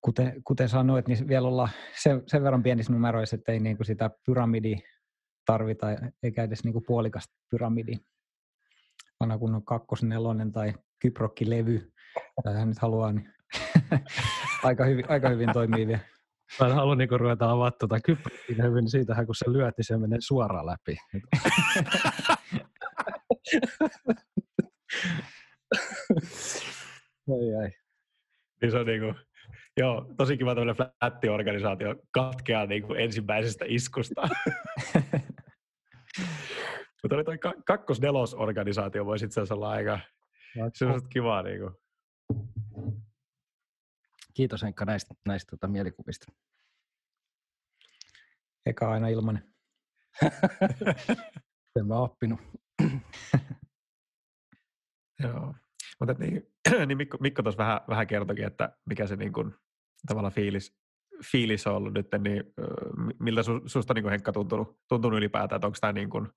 [0.00, 1.68] kuten, kuten sanoit, niin vielä olla
[2.02, 4.76] sen, sen verran pienissä numeroissa, että ei niin kuin sitä pyramidi
[5.46, 5.86] tarvita,
[6.22, 7.96] eikä edes niin kuin puolikasta pyramidi.
[9.20, 11.92] Vanha kun on kakkosnelonen tai kyprokkilevy,
[12.44, 13.32] tai hän nyt haluaa, niin
[14.64, 16.00] aika, hyvin, aika hyvin toimii vielä.
[16.60, 19.96] Mä en halua niinku ruveta avaa tuota kyprokkilevy, niin siitähän kun se lyöt, niin se
[19.96, 20.96] menee suoraan läpi.
[27.28, 27.70] ei, ei.
[28.62, 29.14] Niin se on niinku,
[29.76, 34.22] joo, tosi kiva tämmöinen flättiorganisaatio katkeaa niinku ensimmäisestä iskusta.
[37.02, 39.98] Mutta oli toi kakkos-nelos-organisaatio voisi itse asiassa olla aika
[40.74, 41.42] se on kivaa.
[41.42, 41.74] Niin kuin.
[44.34, 46.32] Kiitos Henkka näistä, näistä tuota, mielikuvista.
[48.66, 49.54] eka aina ilmanen.
[51.78, 52.40] en mä oppinut.
[55.22, 55.54] Joo.
[56.00, 56.52] Mutta niin,
[56.86, 59.54] niin Mikko, Mikko tuossa vähän, vähän kertokin, että mikä se niin kuin,
[60.06, 60.76] tavallaan fiilis,
[61.32, 62.44] fiilis on ollut nyt, niin
[63.18, 66.28] miltä su, susta niin kuin Henkka tuntunut, tuntunut ylipäätään, että onko tämä niin kuin,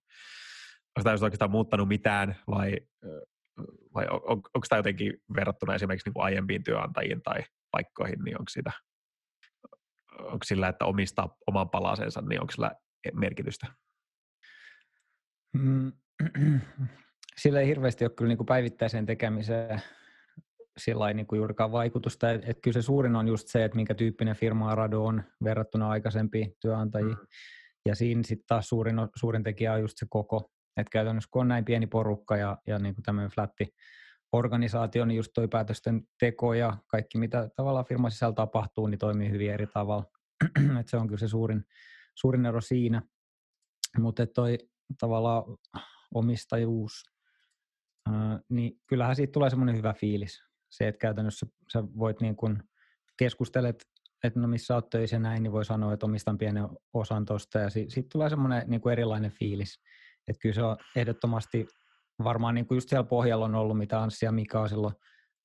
[0.97, 2.77] onko tämä oikeastaan muuttanut mitään vai,
[3.93, 8.39] vai on, on, onko tämä jotenkin verrattuna esimerkiksi niin kuin aiempiin työnantajiin tai paikkoihin, niin
[8.39, 8.71] onko, sitä,
[10.19, 12.71] onko sillä, että omistaa oman palasensa, niin onko sillä
[13.13, 13.67] merkitystä?
[15.53, 15.91] Mm,
[17.41, 19.81] sillä ei hirveästi ole kyllä niin kuin päivittäiseen tekemiseen
[20.77, 22.31] sillä ei niin kuin juurikaan vaikutusta.
[22.31, 25.89] Et, et kyllä se suurin on just se, että minkä tyyppinen firma Arado on verrattuna
[25.89, 27.17] aikaisempiin työnantajiin.
[27.17, 27.27] Mm.
[27.85, 30.51] Ja siinä sitten taas suurin, suurin tekijä on just se koko.
[30.77, 33.75] Että käytännössä kun on näin pieni porukka ja, ja niin kuin tämmöinen flatti
[34.31, 39.29] organisaatio, niin just toi päätösten teko ja kaikki, mitä tavallaan firman sisällä tapahtuu, niin toimii
[39.29, 40.05] hyvin eri tavalla.
[40.79, 41.65] Et se on kyllä se suurin,
[42.15, 43.01] suurin ero siinä.
[43.97, 44.57] Mutta toi
[44.99, 45.43] tavallaan
[46.13, 47.03] omistajuus,
[48.09, 50.43] ää, niin kyllähän siitä tulee semmoinen hyvä fiilis
[50.77, 52.63] se, että käytännössä sä voit niin kun
[53.17, 53.85] keskustelet,
[54.23, 57.69] että no missä olet töissä näin, niin voi sanoa, että omistan pienen osan tuosta ja
[57.69, 59.81] siitä tulee semmoinen niin kuin erilainen fiilis.
[60.27, 61.67] Että kyllä se on ehdottomasti
[62.23, 64.93] varmaan niin kuin just siellä pohjalla on ollut, mitä Anssi ja Mika on silloin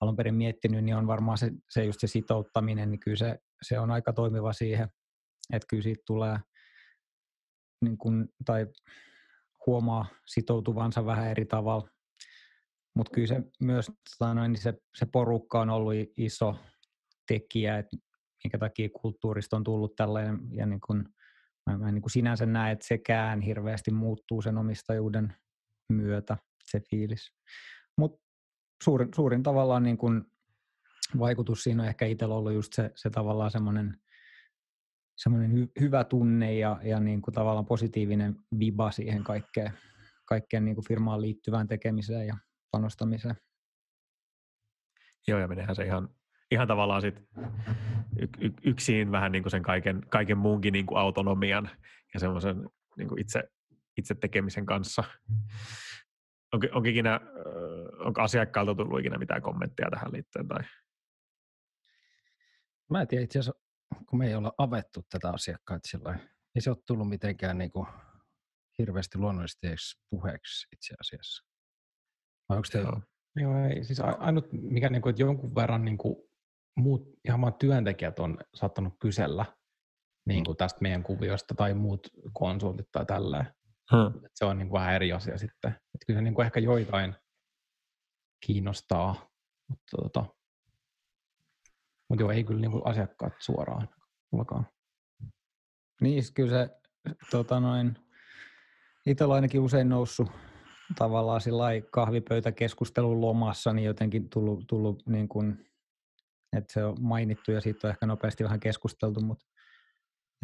[0.00, 3.78] alun perin miettinyt, niin on varmaan se, se just se sitouttaminen, niin kyllä se, se
[3.78, 4.88] on aika toimiva siihen,
[5.52, 6.38] että kyllä siitä tulee
[7.84, 8.66] niin kuin, tai
[9.66, 11.88] huomaa sitoutuvansa vähän eri tavalla.
[12.96, 16.56] Mutta kyllä se myös tota noin, niin se, se porukka on ollut iso
[17.28, 17.96] tekijä, että
[18.44, 21.08] minkä takia kulttuurista on tullut tällainen, ja niin kun,
[21.66, 25.34] mä, mä en niin kuin sinänsä näe, että sekään hirveästi muuttuu sen omistajuuden
[25.88, 27.32] myötä, se fiilis.
[27.98, 28.22] Mutta
[28.84, 30.30] suurin, suurin tavallaan niin kun
[31.18, 33.96] vaikutus siinä on ehkä itsellä ollut just se, se tavallaan semmoinen
[35.22, 39.72] semmoinen hy, hyvä tunne ja, ja niin kuin tavallaan positiivinen viba siihen kaikkeen,
[40.24, 42.36] kaikkeen niin kuin firmaan liittyvään tekemiseen ja
[42.70, 43.36] panostamiseen.
[45.28, 46.08] Joo, ja menehän se ihan,
[46.50, 47.22] ihan tavallaan sit
[48.18, 51.70] y- y- yksin vähän niin kuin sen kaiken, kaiken muunkin niin kuin autonomian
[52.14, 53.42] ja semmoisen niin kuin itse,
[53.96, 55.04] itse tekemisen kanssa.
[56.52, 57.20] Onko, onko, ikinä,
[57.98, 60.48] onko asiakkaalta tullut ikinä mitään kommenttia tähän liittyen?
[60.48, 60.64] Tai?
[62.90, 63.62] Mä en tiedä itse asiassa,
[64.06, 66.18] kun me ei olla avettu tätä asiakkaita sillä
[66.54, 67.86] ei se ole tullut mitenkään niin kuin
[68.78, 69.66] hirveästi luonnollisesti
[70.10, 71.46] puheeksi itse asiassa.
[72.48, 73.02] Vai onko Joo.
[73.36, 73.84] Joo, ei.
[73.84, 76.16] Siis ainut, mikä niin kuin, että jonkun verran niin kuin,
[76.76, 79.44] muut ihan vaan työntekijät on saattanut kysellä
[80.26, 83.46] niin kuin tästä meidän kuviosta tai muut konsultit tai tälleen.
[83.92, 84.20] Hmm.
[84.34, 85.70] Se on niin kuin vähän eri asia sitten.
[85.70, 87.14] Että kyllä se niin kuin ehkä joitain
[88.46, 89.30] kiinnostaa,
[89.68, 90.24] mutta tota,
[92.08, 93.88] mutta joo, ei kyllä niin kuin asiakkaat suoraan
[94.32, 94.66] mullakaan.
[96.00, 96.80] Niin, kyllä se
[97.30, 97.98] tota noin,
[99.06, 100.30] itsellä ainakin usein noussut
[100.98, 105.69] tavallaan sillä kahvipöytäkeskustelun lomassa niin jotenkin tullut, tullut niin kuin,
[106.56, 109.46] että se on mainittu ja siitä on ehkä nopeasti vähän keskusteltu, mutta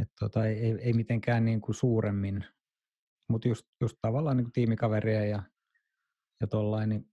[0.03, 2.45] että tota, ei, ei, mitenkään niin kuin suuremmin.
[3.29, 5.43] Mutta just, just tavallaan niin kuin tiimikaveria ja,
[6.41, 7.11] ja tollain, niin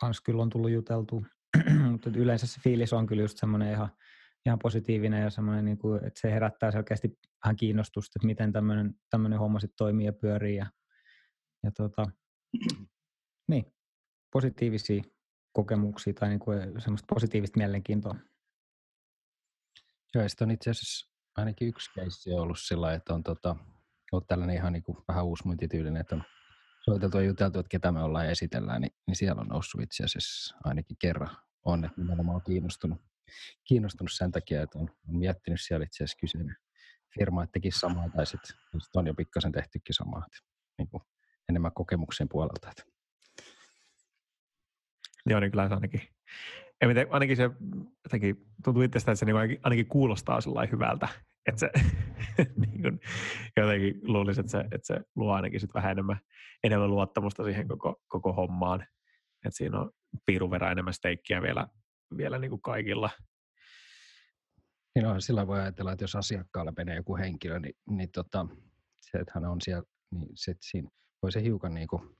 [0.00, 1.26] kans kyllä on tullut juteltu.
[1.90, 3.88] mutta yleensä se fiilis on kyllä just semmoinen ihan,
[4.46, 8.52] ihan positiivinen ja semmoinen, niin kuin, että se herättää selkeästi vähän kiinnostusta, että miten
[9.10, 10.56] tämmöinen homma sitten toimii ja pyörii.
[10.56, 10.66] Ja,
[11.62, 12.06] ja tota,
[13.50, 13.72] niin,
[14.32, 15.02] positiivisia
[15.54, 18.14] kokemuksia tai niin kuin semmoista positiivista mielenkiintoa.
[20.14, 23.56] Joo, on itse asiassa ainakin yksi keissi ollut sillä että on tota,
[24.12, 26.24] ollut tällainen ihan niin kuin vähän uusmuintityylinen, että on
[26.84, 30.04] soiteltu ja juteltu, että ketä me ollaan ja esitellään, niin, niin siellä on noussut itse
[30.04, 32.98] asiassa ainakin kerran on, että nimenomaan on kiinnostunut,
[33.64, 36.56] kiinnostunut sen takia, että on, on miettinyt siellä itse asiassa kyseinen
[37.18, 40.26] firma, että tekisi samaa tai sitten sit on jo pikkasen tehtykin samaa.
[40.26, 40.38] Että,
[40.78, 41.02] niin kuin
[41.48, 42.70] enemmän kokemuksen puolelta.
[42.70, 42.93] Että.
[45.26, 46.00] Joo, kyllä se ainakin.
[46.80, 47.50] Ja miten, ainakin se
[48.04, 51.08] jotenkin tuntuu itsestä, että se niin ainakin, ainakin kuulostaa sellainen hyvältä.
[51.46, 51.70] Että se
[52.66, 53.00] niin kuin,
[53.56, 56.20] jotenkin luulisi, että se, että se luo ainakin sit vähän enemmän,
[56.64, 58.80] enemmän luottamusta siihen koko, koko hommaan.
[59.44, 59.90] Että siinä on
[60.26, 61.68] piirun verran enemmän steikkiä vielä,
[62.16, 63.10] vielä niin kuin kaikilla.
[64.94, 68.46] Niin no, sillä voi ajatella, että jos asiakkaalle menee joku henkilö, niin, niin tota,
[69.00, 70.88] se, että hän on siellä, niin sit siinä
[71.22, 72.16] voi se hiukan niin kuin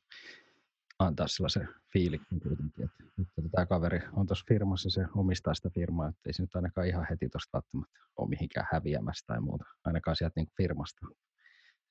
[0.98, 6.08] antaa sellaisen fiilikin kuitenkin, että nyt tämä kaveri on tuossa firmassa, se omistaa sitä firmaa,
[6.08, 10.16] että ei se nyt ainakaan ihan heti tuosta välttämättä ole mihinkään häviämässä tai muuta, ainakaan
[10.16, 11.06] sieltä niin firmasta.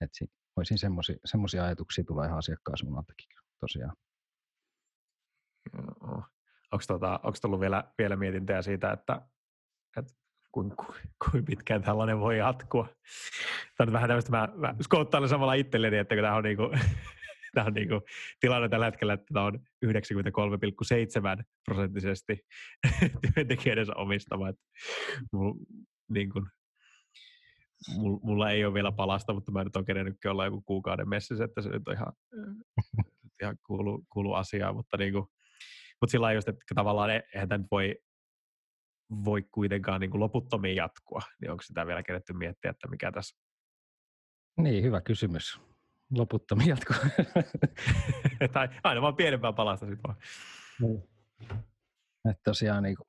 [0.01, 0.25] Että
[0.57, 0.77] voisin
[1.25, 3.27] semmoisia ajatuksia tulla ihan asiakkaan suunnaltakin
[3.59, 3.95] tosiaan.
[6.71, 9.21] Onko, tota, onko tullut vielä, vielä mietintöjä siitä, että,
[9.97, 10.13] että
[10.51, 12.89] kuin, kuin, kuin pitkään tällainen voi jatkua.
[13.77, 16.63] Tämä on vähän tämmöistä, mä, mä skouttailen samalla itselleni, että tämä on, niinku,
[17.53, 18.01] tämä on niinku,
[18.39, 22.45] tilanne tällä hetkellä, että tämä on 93,7 prosenttisesti
[23.35, 24.49] työntekijöiden omistama.
[24.49, 24.63] Että,
[26.09, 26.45] niin kuin,
[28.23, 31.61] mulla ei ole vielä palasta, mutta mä nyt on kerennytkin olla joku kuukauden messissä, että
[31.61, 32.13] se nyt on ihan,
[33.41, 35.25] ihan kuulu, kuulu asiaa, mutta, niin kuin,
[36.01, 37.95] mutta sillä just, että tavallaan e, eihän tämä nyt voi,
[39.25, 43.37] voi kuitenkaan niin kuin loputtomiin jatkua, niin onko sitä vielä keretty miettiä, että mikä tässä?
[44.57, 45.59] Niin, hyvä kysymys.
[46.17, 46.95] Loputtomiin jatkua.
[48.53, 50.17] tai aina vaan pienempää palasta sitten vaan.
[50.81, 51.03] Niin.
[52.29, 53.07] Että tosiaan niin kuin,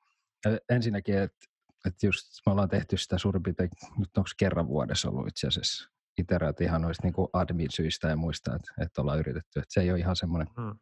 [0.69, 1.47] ensinnäkin, että
[1.87, 5.91] että just me ollaan tehty sitä suurin piirtein, nyt onko kerran vuodessa ollut itse asiassa
[6.19, 9.59] iteraat ihan noista niin admin-syistä ja muista, että, että ollaan yritetty.
[9.59, 10.79] Että se ei ole ihan semmoinen, hmm.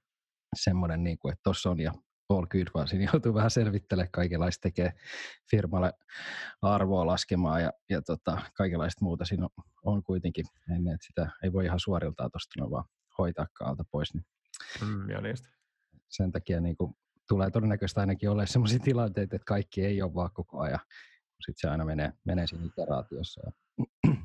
[0.56, 1.92] semmoinen niin kuin, että tuossa on ja
[2.36, 4.92] all good, vaan siinä joutuu vähän selvittelemään kaikenlaista, tekee
[5.50, 5.92] firmalle
[6.62, 11.52] arvoa laskemaan ja, ja tota, kaikenlaista muuta siinä on, on kuitenkin, ennen, että sitä ei
[11.52, 12.84] voi ihan suoriltaan tuosta vaan
[13.18, 14.14] hoitaa alta pois.
[14.14, 14.24] Niin
[14.86, 15.48] mm, ja niistä.
[16.08, 16.94] Sen takia niin kuin,
[17.28, 20.80] tulee todennäköisesti ainakin ole sellaisia tilanteita, että kaikki ei ole vaan koko ajan,
[21.46, 23.40] sitten se aina menee, menee siinä iteraatiossa.
[23.46, 23.52] Ja,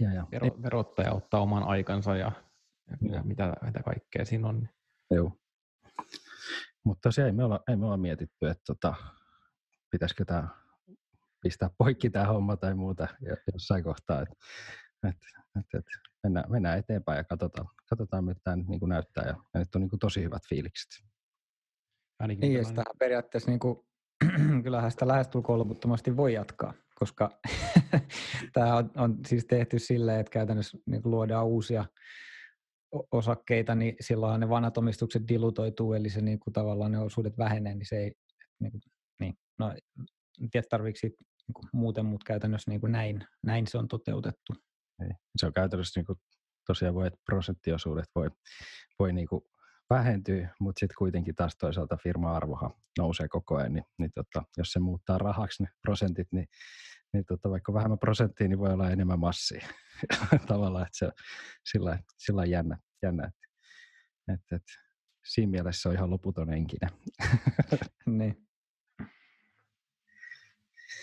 [0.00, 0.26] ja, ja.
[0.30, 2.32] Vero, verottaja ottaa oman aikansa ja,
[2.90, 3.22] ja, ja.
[3.22, 4.68] Mitä, mitä kaikkea siinä on.
[5.10, 5.32] Joo.
[6.86, 8.94] Mutta tosiaan ei me olla, ei me olla mietitty, että tota,
[9.90, 10.48] pitäisikö tämä
[11.42, 13.08] pistää poikki tämä homma tai muuta
[13.52, 14.22] jossain kohtaa.
[14.22, 14.36] Että,
[15.08, 15.26] että,
[15.60, 15.90] että, että
[16.22, 19.24] mennään, mennään eteenpäin ja katsotaan, katsotaan mitä tämä nyt niin näyttää.
[19.24, 21.04] Ja, ja nyt on niin tosi hyvät fiilikset.
[22.18, 23.78] Ainakin niin, sitä periaatteessa niin kuin,
[24.64, 27.30] kyllähän sitä lähestulkoon loputtomasti voi jatkaa, koska
[28.52, 31.84] tämä on, on siis tehty silleen, että käytännössä niin kuin luodaan uusia
[33.12, 37.74] osakkeita, niin silloin ne vanhat omistukset dilutoituu, eli se niin kuin, tavallaan ne osuudet vähenee,
[37.74, 38.12] niin se ei,
[38.60, 38.82] niin, kuin,
[39.20, 39.74] niin no,
[40.42, 44.52] en tiedä tarvitseeko niin kuin, muuten, mutta käytännössä niin kuin näin, näin se on toteutettu.
[45.02, 45.10] Ei.
[45.36, 46.18] Se on käytännössä niin kuin,
[46.66, 48.30] tosiaan voi, että prosenttiosuudet voi,
[48.98, 49.42] voi niin kuin
[49.90, 54.80] vähentyy, mutta sitten kuitenkin taas toisaalta firma-arvohan nousee koko ajan, niin, niin tota, jos se
[54.80, 56.48] muuttaa rahaksi ne prosentit, niin,
[57.12, 59.68] niin tota, vaikka vähemmän prosenttia, niin voi olla enemmän massia
[60.48, 61.10] tavallaan, että se
[61.70, 63.46] sillä, sillä on jännä, jännä että,
[64.34, 64.72] että, että
[65.24, 66.90] siinä mielessä se on ihan loputon enkinen.
[68.06, 68.46] niin.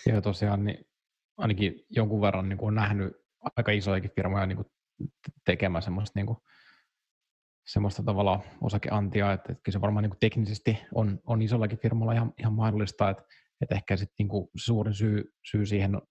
[0.06, 0.86] Ja tosiaan niin
[1.36, 3.12] ainakin jonkun verran niin kuin on nähnyt
[3.56, 4.68] aika isojakin firmoja niin kuin
[5.44, 6.38] tekemään semmoista niin kuin
[7.66, 12.32] semmoista tavalla osakeantia, että, että se varmaan niin kuin teknisesti on, on isollakin firmalla ihan,
[12.38, 13.24] ihan mahdollista, että,
[13.60, 16.02] että ehkä sitten niin kuin suurin syy, syy siihen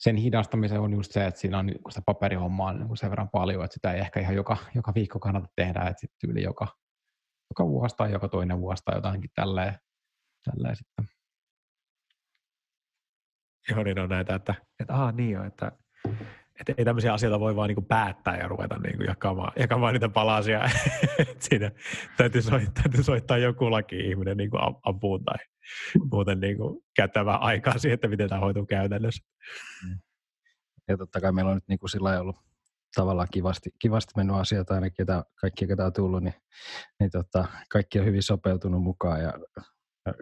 [0.00, 3.64] sen hidastamiseen on just se, että siinä on niin sitä paperihommaa niin sen verran paljon,
[3.64, 6.66] että sitä ei ehkä ihan joka, joka viikko kannata tehdä, että sitten yli joka,
[7.50, 9.74] joka vuosi tai joka toinen vuosi tai jotainkin tälleen,
[10.44, 11.08] tälleen sitten.
[13.70, 15.72] Joo, niin on näitä, että, että aha, niin jo, että
[16.60, 20.60] että ei tämmöisiä asioita voi vaan niin päättää ja ruveta niin jakamaan, jakamaan niitä palasia.
[21.38, 21.70] Siinä
[22.16, 24.50] täytyy soittaa, täytyy soittaa joku laki-ihminen niin
[24.82, 25.36] apuun tai
[26.12, 29.24] muuten niin kuin käyttää aikaa siihen, että miten tämä hoituu käytännössä.
[30.88, 32.36] Ja totta kai meillä on nyt niin kuin sillä ollut
[32.94, 36.34] tavallaan kivasti, kivasti mennyt asiat ainakin, ketä, kaikki ketä on tullut, niin,
[37.00, 39.32] niin tota, kaikki on hyvin sopeutunut mukaan ja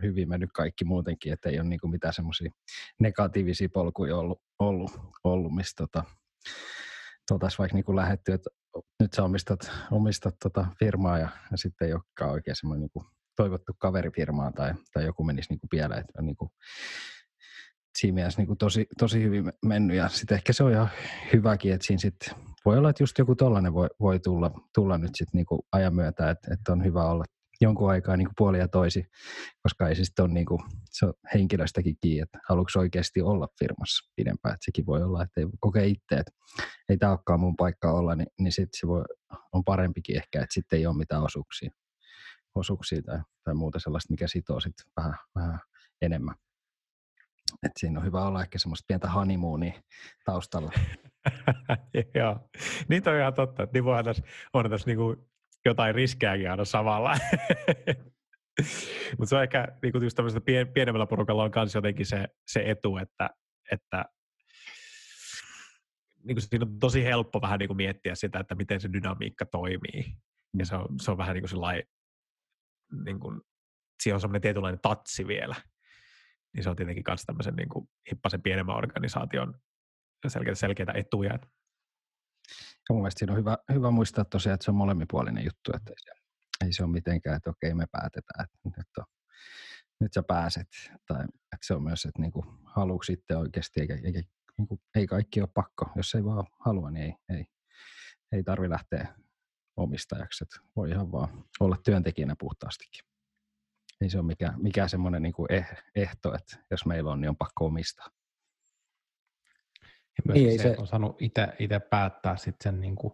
[0.03, 2.51] hyvin mennyt kaikki muutenkin, että ei ole niin kuin mitään semmoisia
[3.01, 6.05] negatiivisia polkuja ollut, ollut, ollut mistä tota,
[7.31, 8.51] oltaisiin vaikka niin lähetty, että
[9.01, 13.07] nyt sä omistat, omistat tota firmaa ja, ja sitten ei olekaan oikein semmoinen niin
[13.39, 16.01] toivottu kaverifirmaa tai, tai joku menisi niin kuin pieleen.
[16.01, 16.51] Että niin kuin,
[17.99, 20.89] siinä mielessä niin kuin tosi, tosi hyvin mennyt ja sitten ehkä se on ihan
[21.33, 25.11] hyväkin, että siinä sitten voi olla, että just joku tollainen voi, voi tulla, tulla nyt
[25.15, 27.25] sitten niin ajan myötä, että, että on hyvä olla
[27.61, 29.05] jonkun aikaa niin puoli ja toisi,
[29.63, 33.49] koska ei se sitten ole niin kuin, se on henkilöstäkin kiinni, että haluatko oikeasti olla
[33.59, 34.55] firmassa pidempään.
[34.55, 36.33] Että sekin voi olla, että ei kokee itse, että
[36.89, 39.05] ei tämä olekaan mun paikka olla, niin, niin sitten se voi,
[39.53, 41.71] on parempikin ehkä, että sitten ei ole mitään osuuksia,
[42.59, 45.61] osuuksia tai, tai muuta sellaista, mikä sitoo sitten vähän, vähän
[46.03, 46.35] enemmän.
[47.63, 49.73] Et siinä on hyvä olla ehkä semmoista pientä honeymoonia
[50.25, 50.73] taustalla.
[52.15, 52.49] Joo,
[52.89, 53.69] niin on ihan totta.
[53.73, 55.29] Niin voihan tässä, on tässä niinku
[55.65, 57.15] jotain riskejäkin aina samalla.
[59.19, 62.63] Mutta se on ehkä niin kuin just pien, pienemmällä porukalla on myös jotenkin se, se
[62.67, 63.31] etu, että,
[63.73, 64.05] että
[66.25, 69.47] niin kuin siinä on tosi helppo vähän niin kuin miettiä sitä, että miten se dynamiikka
[69.47, 70.17] toimii.
[70.59, 71.85] Ja se on, se on vähän niin kuin sellainen,
[73.05, 73.41] niin kuin,
[74.03, 75.55] siinä on semmoinen tietynlainen tatsi vielä.
[76.55, 79.55] Niin se on tietenkin myös tämmöisen niin kuin hippasen pienemmän organisaation
[80.29, 81.33] selkeitä, selkeitä etuja.
[82.89, 85.91] Ja mun mielestä siinä on hyvä, hyvä muistaa tosiaan, että se on molemminpuolinen juttu, että
[85.91, 86.11] ei se,
[86.65, 89.03] ei se ole mitenkään, että okei me päätetään, että, että
[90.01, 90.69] nyt sä pääset.
[91.07, 94.23] Tai että se on myös, että niin kuin, haluuko sitten oikeasti, eikä, eikä
[94.59, 95.91] niin kuin, ei kaikki ole pakko.
[95.97, 97.45] Jos ei vaan halua, niin ei, ei,
[98.33, 99.15] ei tarvi lähteä
[99.79, 100.45] omistajaksi.
[100.45, 103.05] Että voi ihan vaan olla työntekijänä puhtaastikin.
[104.01, 107.29] Ei se ole mikään, mikään semmoinen niin kuin eh, ehto, että jos meillä on, niin
[107.29, 108.07] on pakko omistaa.
[109.85, 111.23] Ja myös niin, se, se, on saanut
[111.59, 113.13] itse päättää sitten sen niin kuin,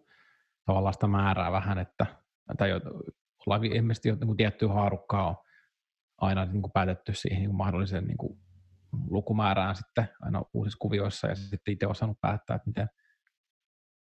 [0.66, 2.06] tavallaan sitä määrää vähän, että
[2.58, 2.70] tai
[3.46, 5.36] ollaan ilmeisesti jo niin tiettyä haarukkaa on
[6.16, 8.38] aina niin kuin päätetty siihen niin kuin mahdolliseen niin kuin
[9.10, 12.88] lukumäärään sitten aina uusissa kuvioissa ja sitten itse osannut päättää, että miten,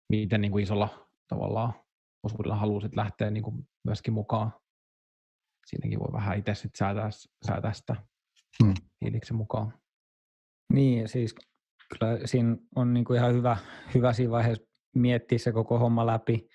[0.09, 1.75] miten niin kuin isolla tavallaan
[2.23, 4.53] osuudella haluaisit lähteä niin kuin myöskin mukaan.
[5.67, 7.11] Siinäkin voi vähän itse sitten säätää,
[7.47, 7.97] säätää sitä
[8.63, 8.75] hmm.
[9.01, 9.75] hiiliksen mukaan.
[10.73, 11.35] Niin, siis
[11.89, 13.57] kyllä siinä on niin kuin ihan hyvä,
[13.95, 14.65] hyvä siinä vaiheessa
[14.97, 16.49] miettiä se koko homma läpi,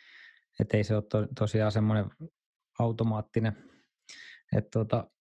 [0.60, 2.06] että ei se ole to, tosiaan semmoinen
[2.80, 3.58] automaattinen,
[4.56, 5.12] että tota,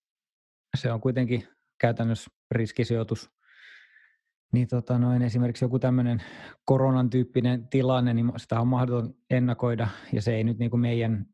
[0.77, 1.49] se on kuitenkin
[1.81, 3.36] käytännössä riskisijoitus.
[4.53, 6.23] Niin tota noin, esimerkiksi joku tämmöinen
[6.65, 11.27] koronan tyyppinen tilanne, niin sitä on mahdoton ennakoida, ja se ei nyt niin kuin meidän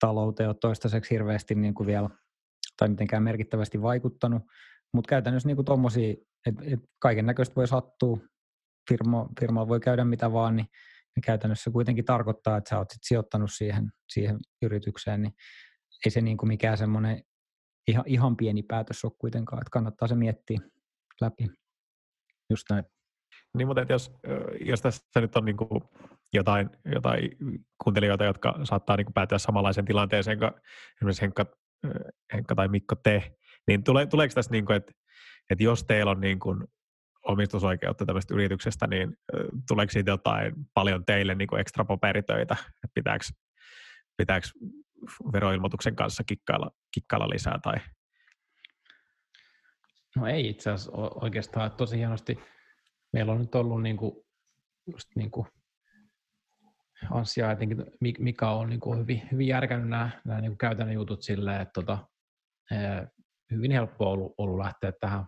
[0.00, 2.10] talouteen ole toistaiseksi hirveästi niin kuin vielä
[2.76, 4.42] tai mitenkään merkittävästi vaikuttanut,
[4.92, 6.14] mutta käytännössä niin tuommoisia,
[6.46, 8.18] että et kaiken näköistä voi sattua,
[8.88, 10.66] firma, firma voi käydä mitä vaan, niin,
[11.16, 15.32] niin käytännössä kuitenkin tarkoittaa, että sä oot sit sijoittanut siihen, siihen yritykseen, niin
[16.04, 17.22] ei se niin kuin mikään semmoinen
[17.88, 20.60] ihan, ihan pieni päätös ole kuitenkaan, että kannattaa se miettiä
[21.20, 21.48] läpi.
[22.50, 22.84] Just näin.
[23.56, 24.12] Niin, mutta jos,
[24.60, 25.82] jos tässä nyt on niin kuin
[26.32, 27.30] jotain, jotain
[27.84, 30.50] kuuntelijoita, jotka saattaa niin kuin päätyä samanlaiseen tilanteeseen kuin
[30.96, 31.46] esimerkiksi Henkka,
[32.32, 34.92] Henkka tai Mikko te, niin tule, tuleeko tässä, niin kuin, että,
[35.50, 36.64] että jos teillä on niin kuin
[37.22, 39.16] omistusoikeutta tämmöisestä yrityksestä, niin
[39.68, 43.24] tuleeko siitä jotain paljon teille niin kuin ekstra paperitöitä, että pitääkö,
[44.16, 44.46] pitääkö
[45.32, 47.58] veroilmoituksen kanssa kikkailla, kikkailla lisää?
[47.62, 47.76] Tai?
[50.16, 51.70] No ei itse asiassa oikeastaan.
[51.70, 52.38] Tosi hienosti
[53.12, 54.14] meillä on nyt ollut niin kuin,
[54.86, 55.46] just niin kuin
[57.10, 57.84] Anssi etenkin
[58.18, 61.72] Mika on niin kuin hyvin, hyvin järkännyt nämä, nämä niin kuin käytännön jutut silleen, että
[61.72, 61.98] tota,
[63.50, 65.24] hyvin helppo ollut, ollut lähteä tähän,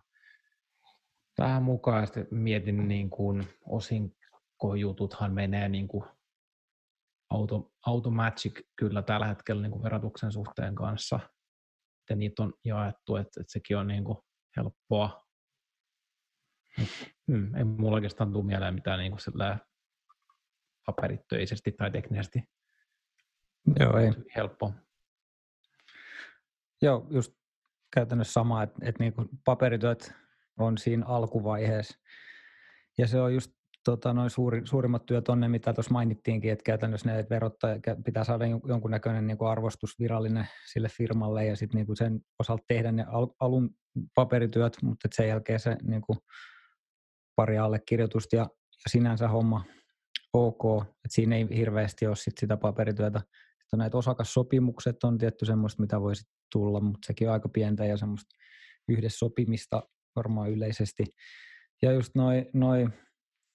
[1.34, 2.00] tähän mukaan.
[2.00, 6.04] Ja sitten mietin niin kuin osinkojututhan menee niin kuin
[7.30, 11.20] auto, automagic kyllä tällä hetkellä niin kuin verotuksen suhteen kanssa.
[12.10, 14.18] Ja niitä on jaettu, että, että sekin on niin kuin
[14.56, 15.26] helppoa.
[17.30, 19.58] Hmm, ei mulla oikeastaan tule mieleen mitään niin kuin
[20.86, 22.42] paperittöisesti tai teknisesti
[23.80, 24.12] Joo, ei.
[24.36, 24.72] helppo.
[26.82, 27.32] Joo, just
[27.94, 30.12] käytännössä sama, että, että niin kuin paperityöt
[30.58, 31.98] on siinä alkuvaiheessa.
[32.98, 33.52] Ja se on just
[33.84, 38.24] tota, noin suuri, suurimmat työt on ne, mitä tuossa mainittiinkin, että käytännössä ne verottaja pitää
[38.24, 43.04] saada jonkunnäköinen niin kuin arvostus virallinen sille firmalle ja sitten niin sen osalta tehdä ne
[43.08, 43.70] al, alun
[44.14, 46.18] paperityöt, mutta sen jälkeen se niin kuin
[47.36, 49.64] pari allekirjoitusta ja, ja sinänsä homma
[50.32, 53.20] ok, että siinä ei hirveästi ole sit sitä paperityötä.
[53.60, 57.96] Sitten näitä osakassopimukset on tietty semmoista, mitä voisi tulla, mutta sekin on aika pientä ja
[57.96, 58.36] semmoista
[58.88, 59.82] yhdessä sopimista
[60.16, 61.04] varmaan yleisesti.
[61.82, 62.88] Ja just noin noi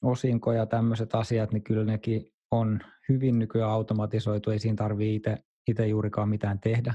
[0.03, 5.87] osinko ja tämmöiset asiat, niin kyllä nekin on hyvin nykyään automatisoitu, ei siinä tarvitse itse
[5.87, 6.93] juurikaan mitään tehdä.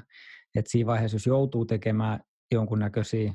[0.54, 2.20] Et siinä vaiheessa, jos joutuu tekemään
[2.52, 3.32] jonkunnäköisiä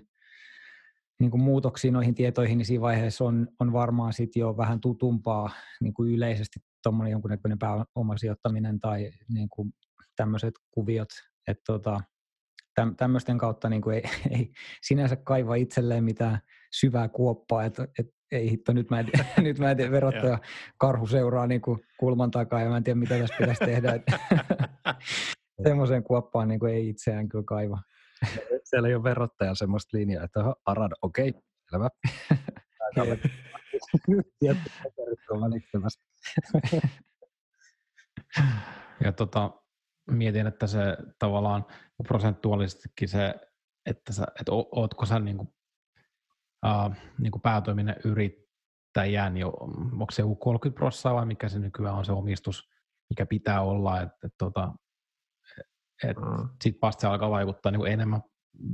[1.20, 5.50] niin kuin muutoksia noihin tietoihin, niin siinä vaiheessa on, on varmaan sit jo vähän tutumpaa
[5.82, 9.74] niin kuin yleisesti tuommoinen jonkunnäköinen pääomasijoittaminen tai niin kuin
[10.16, 11.10] tämmöiset kuviot,
[11.48, 12.02] että tota,
[12.98, 14.04] tämmöisten kautta niin kuin ei,
[14.38, 16.40] ei sinänsä kaiva itselleen mitään
[16.74, 19.08] syvää kuoppaa, että, että ei hitto, nyt mä en,
[19.44, 20.40] nyt mä en tiedä, verottaja
[20.78, 24.00] karhu seuraa niin kuin kulman takaa ja mä en tiedä, mitä tässä pitäisi tehdä.
[25.68, 27.82] Semmoiseen kuoppaan niin kuin ei itseään kyllä kaiva.
[28.70, 31.90] Siellä ei ole verottaja semmoista linjaa, että Arad, okei, okay, selvä.
[39.04, 39.52] ja tota,
[40.12, 40.80] mietin, että se
[41.20, 41.66] tavallaan
[42.08, 43.36] prosentuaalisestikin se,
[43.86, 45.48] että, sä, että ootko sä niin kuin
[46.66, 52.06] uh, niin kuin päätoiminen yrittäjä, niin onko se 30 prosenttia vai mikä se nykyään on
[52.06, 52.70] se omistus,
[53.10, 54.74] mikä pitää olla, että et, tota,
[56.08, 56.50] et mm.
[56.64, 58.22] sitten vasta se alkaa vaikuttaa niin kuin enemmän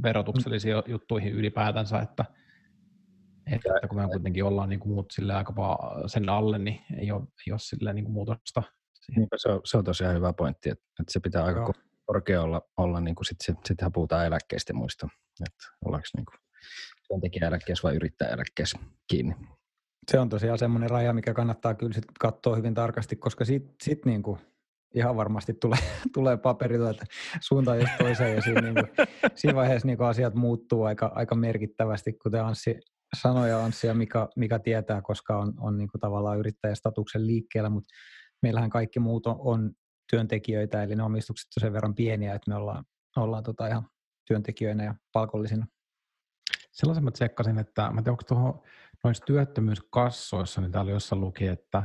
[0.03, 0.91] verotuksellisiin mm.
[0.91, 2.25] juttuihin ylipäätänsä, että,
[3.45, 5.53] että, että kun me kuitenkin ollaan niin kuin muut sille aika
[6.07, 8.63] sen alle, niin ei ole, ei ole sille niin kuin muutosta.
[9.15, 11.73] Niinpä se on, se on tosiaan hyvä pointti, että, että se pitää aika Joo.
[12.05, 15.07] korkea olla, olla niin kuin sit, sit, sittenhän puhutaan eläkkeistä muista,
[15.45, 16.39] että ollaanko niin kuin
[17.07, 19.36] työntekijäeläkkeessä vai yrittäjäeläkkeessä kiinni.
[20.11, 24.05] Se on tosiaan semmoinen raja, mikä kannattaa kyllä sit katsoa hyvin tarkasti, koska sitten sit
[24.05, 24.38] niinku
[24.95, 25.79] ihan varmasti tulee,
[26.13, 27.05] tulee paperilla, että
[27.41, 31.35] suuntaan jos toiseen ja siinä, niin kuin, siinä vaiheessa niin kuin asiat muuttuu aika, aika
[31.35, 32.79] merkittävästi, kuten Anssi
[33.21, 37.69] sanoi ja Anssi ja Mika, Mika tietää, koska on, on niin kuin tavallaan yrittäjästatuksen liikkeellä,
[37.69, 37.93] mutta
[38.41, 39.71] meillähän kaikki muut on, on
[40.09, 42.85] työntekijöitä, eli ne omistukset on sen verran pieniä, että me ollaan,
[43.17, 43.88] ollaan tota ihan
[44.27, 45.67] työntekijöinä ja palkollisina.
[46.71, 48.61] Sellaisen mä tsekkasin, että mä tiedän, onko tuohon
[49.03, 51.83] noissa työttömyyskassoissa, niin täällä jossain luki, että,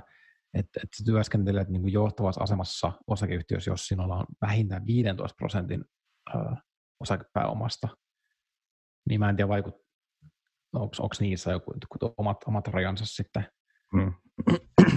[0.55, 5.85] että, että sä työskentelet niin kuin johtavassa asemassa osakeyhtiössä, jos sinulla on vähintään 15 prosentin
[6.35, 6.39] ö,
[7.01, 7.89] osakepääomasta.
[9.09, 9.75] Niin mä en tiedä, vaikut,
[10.73, 11.73] onko niissä joku
[12.17, 13.47] omat, omat rajansa sitten.
[13.93, 14.13] Mm.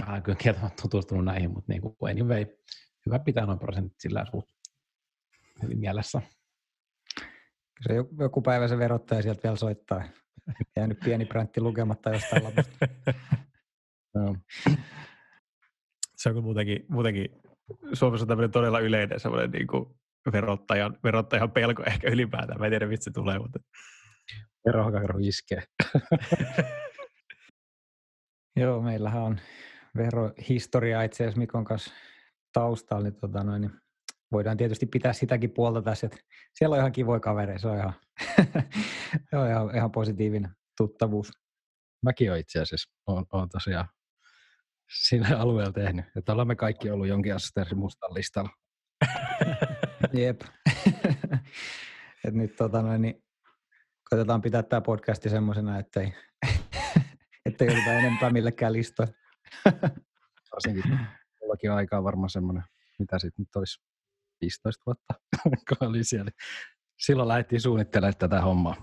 [0.06, 2.46] Mä en kyllä kieltämättä tutustunut näihin, mutta niin kuin anyway,
[3.06, 4.26] hyvä pitää noin prosentit sillä
[5.62, 6.22] hyvin mielessä.
[7.88, 10.02] Se joku päivä se verottaja sieltä vielä soittaa.
[10.76, 12.86] Jäänyt pieni präntti lukematta jostain lapusta.
[14.14, 14.36] no.
[16.26, 17.30] Se on muutenkin, muutenkin
[17.92, 19.86] Suomessa on tämmöinen todella yleinen semmoinen niin kuin
[20.32, 22.58] verottajan, verottajan pelko ehkä ylipäätään.
[22.58, 23.58] Mä en tiedä, mistä se tulee, mutta...
[24.66, 25.62] Verohakaro iskee.
[28.60, 29.40] Joo, meillähän on
[29.96, 31.94] verohistoria itse asiassa Mikon kanssa
[32.52, 33.72] taustalla, niin, tota noin, niin
[34.32, 36.18] voidaan tietysti pitää sitäkin puolta tässä, että
[36.54, 37.94] siellä on ihan kivoja kavereita, se on ihan,
[39.30, 41.30] se on ihan, ihan positiivinen tuttavuus.
[42.02, 43.88] Mäkin olen itse asiassa, olen, olen tosiaan
[44.88, 48.50] sillä alueella tehnyt, että olemme kaikki ollut jonkin asterin mustan listalla.
[50.12, 50.40] Jep.
[52.24, 53.24] Et nyt tota noin, niin
[54.10, 56.12] koitetaan pitää tämä podcasti semmoisena, ettei,
[57.46, 59.14] ettei jouduta enempää millekään listoille.
[60.52, 60.98] Varsinkin
[61.40, 62.64] mullakin aikaa varmaan semmoinen,
[62.98, 63.82] mitä sitten nyt olisi
[64.40, 66.30] 15 vuotta, kun oli siellä.
[66.98, 68.76] Silloin lähdettiin suunnittelemaan tätä hommaa.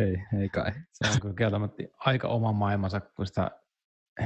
[0.00, 0.72] Ei, ei kai.
[0.92, 3.50] Se on kyllä kieltämättä aika oma maailmansa, kun sitä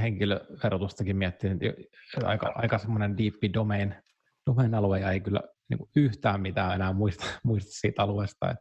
[0.01, 3.95] henkilöverotustakin miettii, että aika, aika semmoinen deep domain,
[4.47, 8.51] domain alue ja ei kyllä niin kuin yhtään mitään enää muista, muista siitä alueesta.
[8.51, 8.59] Et,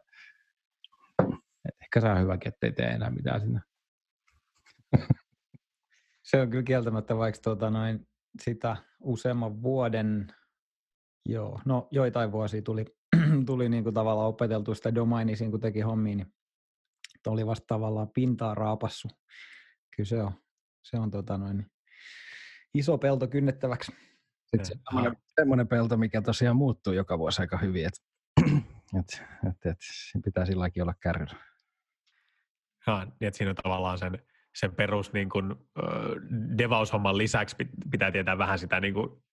[1.68, 3.60] et ehkä se on hyväkin, ettei tee enää mitään sinne.
[6.28, 8.08] se on kyllä kieltämättä, vaikka tuota noin,
[8.42, 10.26] sitä useamman vuoden
[11.28, 12.84] Joo, no joitain vuosia tuli,
[13.46, 16.33] tuli niin kuin tavallaan opeteltu sitä domainisiin, kun teki hommiin, niin
[17.30, 19.08] oli vasta tavallaan pintaa raapassu.
[19.96, 20.32] Kyllä se on,
[20.82, 21.66] se on tota noin,
[22.74, 23.92] iso pelto kynnettäväksi.
[24.46, 28.00] Sitten se semmoinen, semmoinen pelto, mikä tosiaan muuttuu joka vuosi aika hyvin, että
[29.00, 29.78] et, et, et,
[30.24, 31.36] pitää silläkin olla kärryllä.
[32.86, 34.18] Ja, niin että siinä on tavallaan sen,
[34.54, 35.58] sen perus niin kuin, uh,
[36.58, 37.56] devaushomman lisäksi
[37.90, 39.24] pitää tietää vähän sitä niin kuin,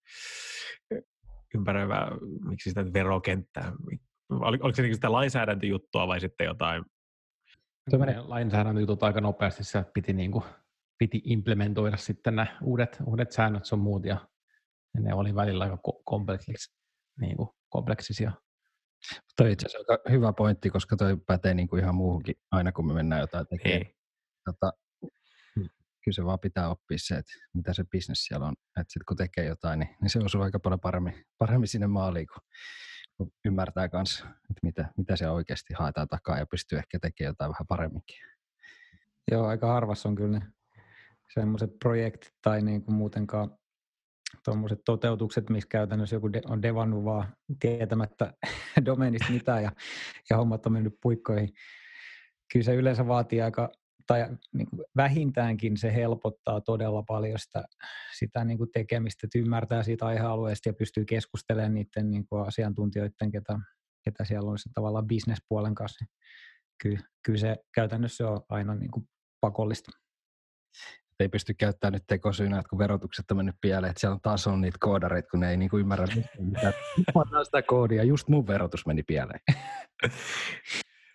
[1.55, 2.11] ympäröivää,
[2.45, 3.73] miksi sitä verokenttää,
[4.29, 6.85] oliko se niin sitä lainsäädäntöjuttua vai sitten jotain?
[7.89, 10.43] Se menee lainsäädäntöjutut aika nopeasti, se piti, niin kuin,
[10.97, 14.27] piti implementoida sitten nämä uudet, uudet säännöt sun muut, ja
[14.97, 16.73] ne oli välillä aika kompleksis,
[17.19, 18.31] niin kuin, kompleksisia.
[19.37, 22.87] Toi itse asiassa aika hyvä pointti, koska toi pätee niin kuin ihan muuhunkin aina, kun
[22.87, 23.93] me mennään jotain tekemään.
[24.45, 24.73] Tota,
[26.03, 28.53] kyllä se vaan pitää oppia se, että mitä se bisnes siellä on.
[28.79, 32.27] Että sitten kun tekee jotain, niin, niin se osuu aika paljon paremmin, paremmin sinne maaliin,
[32.33, 32.41] kun
[33.45, 37.67] ymmärtää myös, että mitä, mitä se oikeasti haetaan takaa ja pystyy ehkä tekemään jotain vähän
[37.67, 38.17] paremminkin.
[39.31, 40.45] Joo, aika harvassa on kyllä ne
[41.33, 43.57] semmoiset projektit tai niin kuin muutenkaan
[44.45, 48.33] tuommoiset toteutukset, missä käytännössä joku on devannut vaan tietämättä
[48.85, 49.71] domeenista mitään ja,
[50.29, 51.49] ja hommat on mennyt puikkoihin.
[52.53, 53.71] Kyllä se yleensä vaatii aika
[54.07, 57.63] tai niin kuin vähintäänkin se helpottaa todella paljon sitä,
[58.19, 63.31] sitä niin kuin tekemistä, että ymmärtää siitä aihealueesta ja pystyy keskustelemaan niiden niin kuin asiantuntijoiden,
[63.31, 63.59] ketä,
[64.03, 66.05] ketä siellä on se tavallaan bisnespuolen kanssa.
[66.81, 69.09] Kyllä, kyllä se käytännössä on aina niin kuin
[69.41, 69.91] pakollista.
[71.19, 74.47] Ei pysty käyttämään nyt tekosyynä, että kun verotukset on mennyt pieleen, että siellä on taas
[74.47, 76.05] on niitä koodareita, kun ne ei niin kuin ymmärrä
[76.39, 76.73] mitä
[77.43, 78.03] sitä koodia.
[78.03, 79.39] Just mun verotus meni pieleen.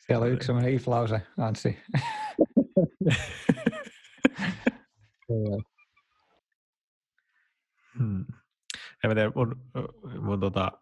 [0.07, 1.78] Siellä on yksi sellainen if-lause, Anssi.
[7.98, 8.24] hmm.
[9.04, 9.57] En tiedä, mun,
[10.20, 10.72] mun tota,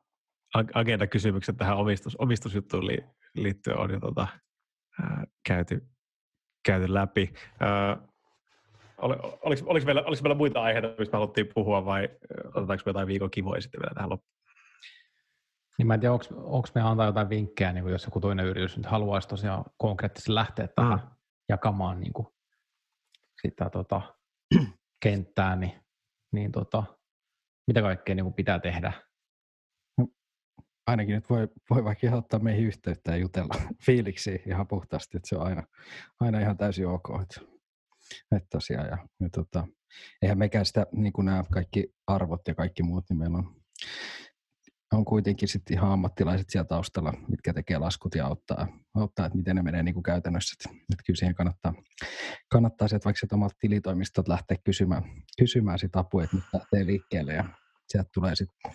[0.75, 2.99] agenda-kysymykset tähän omistus, omistusjuttuun li,
[3.35, 4.27] liittyen on jo tota,
[5.03, 5.87] ää, käyty,
[6.67, 7.33] käyty läpi.
[7.61, 7.99] Ää,
[8.99, 12.09] oliko, oliko, meillä, oliko meillä muita aiheita, mistä me haluttiin puhua vai
[12.45, 14.35] otetaanko me jotain viikon kivoja sitten vielä tähän loppuun?
[15.79, 18.87] Niin mä en tiedä, onko me antaa jotain vinkkejä, niin jos joku toinen yritys nyt
[18.87, 21.14] haluaisi tosiaan konkreettisesti lähteä tähän mm.
[21.49, 22.27] Jakamaan niin kuin
[23.43, 24.15] sitä tota,
[25.05, 25.73] kenttää, niin,
[26.33, 26.85] niin tota,
[27.67, 28.93] mitä kaikkea niin kuin pitää tehdä?
[30.87, 33.55] Ainakin nyt voi, voi vaikka ottaa meihin yhteyttä ja jutella
[33.87, 35.63] fiiliksi ihan puhtaasti, että se on aina,
[36.21, 37.09] aina ihan täysin ok.
[37.23, 37.41] Että,
[38.37, 39.67] että tosiaan, ja, ja tota,
[40.23, 43.57] eihän mekään sitä, niin kuin nämä kaikki arvot ja kaikki muut, niin meillä on,
[44.97, 49.57] on kuitenkin sitten ihan ammattilaiset siellä taustalla, mitkä tekee laskut ja auttaa, auttaa että miten
[49.57, 50.71] ne menee niin kuin käytännössä.
[50.93, 51.75] Että kyllä siihen kannattaa,
[52.53, 55.03] kannattaa se, että vaikka sieltä omalta tilitoimistot lähteä kysymään,
[55.39, 57.45] kysymään sitä apua, että nyt lähtee liikkeelle ja
[57.89, 58.73] sieltä tulee sitten,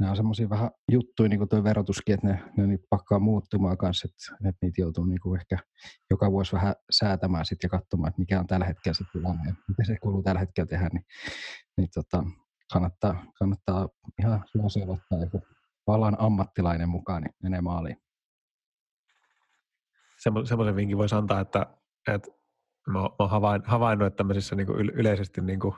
[0.00, 3.78] nämä on semmoisia vähän juttuja, niin kuin tuo verotuskin, että ne, ne niin pakkaa muuttumaan
[3.78, 5.58] kanssa, että, että niitä joutuu niin kuin ehkä
[6.10, 9.54] joka vuosi vähän säätämään sitten ja katsomaan, että mikä on tällä hetkellä se tilanne ja
[9.68, 11.04] miten se kuuluu tällä hetkellä tehdä, niin,
[11.76, 12.24] niin tota,
[12.72, 13.88] kannattaa, kannattaa
[14.20, 15.42] ihan suosio ottaa joku
[15.90, 17.96] alan ammattilainen mukaan, niin menee maaliin.
[20.18, 21.66] Semmoisen vinkin voisi antaa, että,
[22.08, 22.30] että
[22.86, 23.30] mä oon
[23.64, 25.74] havainnut, että tämmöisissä niin kuin yleisesti niin kuin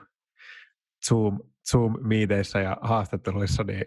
[1.08, 1.38] Zoom,
[1.70, 3.84] Zoom-miiteissä ja haastatteluissa, niin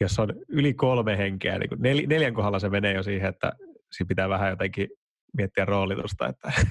[0.00, 3.52] jos on yli kolme henkeä, niin nel, neljän kohdalla se menee jo siihen, että
[3.92, 4.88] siinä pitää vähän jotenkin
[5.36, 6.52] miettiä roolitusta, että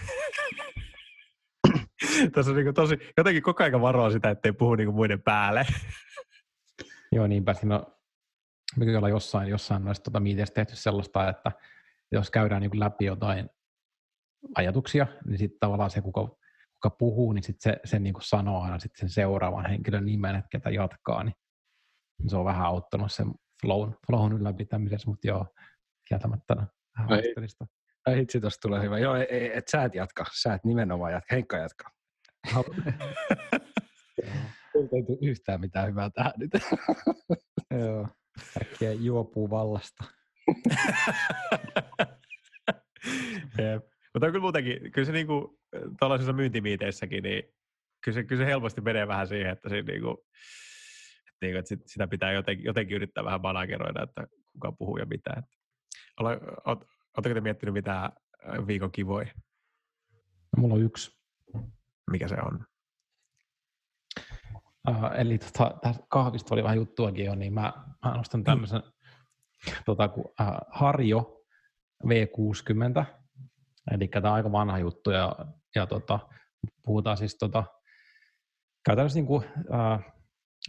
[2.34, 5.66] tässä on niin tosi, jotenkin koko ajan varoa sitä, ettei puhu niin muiden päälle.
[7.12, 7.86] Joo, niinpä siinä on,
[8.76, 11.52] me olla jossain, jossain noista tuota miiteistä tehty sellaista, että
[12.12, 13.50] jos käydään niin läpi jotain
[14.56, 16.38] ajatuksia, niin sitten tavallaan se, kuka
[16.84, 20.36] kuka puhuu, niin sit se, se niin kuin sanoo aina sit sen seuraavan henkilön nimen,
[20.36, 21.36] että ketä jatkaa, niin
[22.28, 25.46] se on vähän auttanut sen flown, flown ylläpitämisessä, mutta joo,
[26.08, 26.70] kieltämättä vähän
[27.10, 27.66] haasteellista.
[28.06, 29.00] Ai hitsi, tuossa tulee hyvä.
[29.00, 31.90] Joo, et, et sä et jatka, sä et nimenomaan jatka, Henkka jatka.
[34.76, 36.52] Ei yhtään mitään hyvää tähän nyt.
[37.72, 38.08] Joo,
[38.62, 40.04] äkkiä juopuu vallasta.
[43.58, 43.84] Jep.
[44.14, 45.60] Mutta kyllä muutenkin, kyllä se niinku,
[46.00, 47.44] tuollaisissa myyntimiiteissäkin, niin
[48.04, 52.08] kyllä se, kyllä se helposti menee vähän siihen, että, siinä niinku, että, niinku, että sitä
[52.08, 55.44] pitää jotenkin, jotenkin yrittää vähän manageroida, että kuka puhuu ja mitä.
[56.20, 58.12] Oletteko te miettinyt mitään
[58.68, 59.28] viikon kivoja?
[60.58, 61.12] No, mulla on yksi.
[62.12, 62.66] Mikä se on?
[64.90, 67.74] Uh, eli tota, kahvista oli vähän juttuakin jo, niin mä,
[68.06, 69.74] mä nostan tämmöisen mm.
[69.86, 70.26] tota, uh,
[70.72, 71.44] Harjo
[72.08, 73.06] V60,
[73.92, 75.36] Eli tämä on aika vanha juttu ja,
[75.76, 76.20] ja tota,
[76.86, 77.64] puhutaan siis tota,
[78.86, 80.14] käytännössä niin kuin, äh,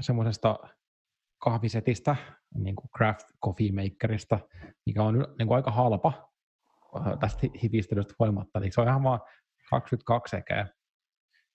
[0.00, 0.58] semmoisesta
[1.38, 2.16] kahvisetistä,
[2.54, 4.38] niin kuin craft coffee makerista,
[4.86, 6.30] mikä on niin kuin aika halpa
[6.96, 8.58] äh, tästä hitistelystä huolimatta.
[8.58, 9.20] Eli se on ihan vaan
[9.70, 10.66] 22 sekä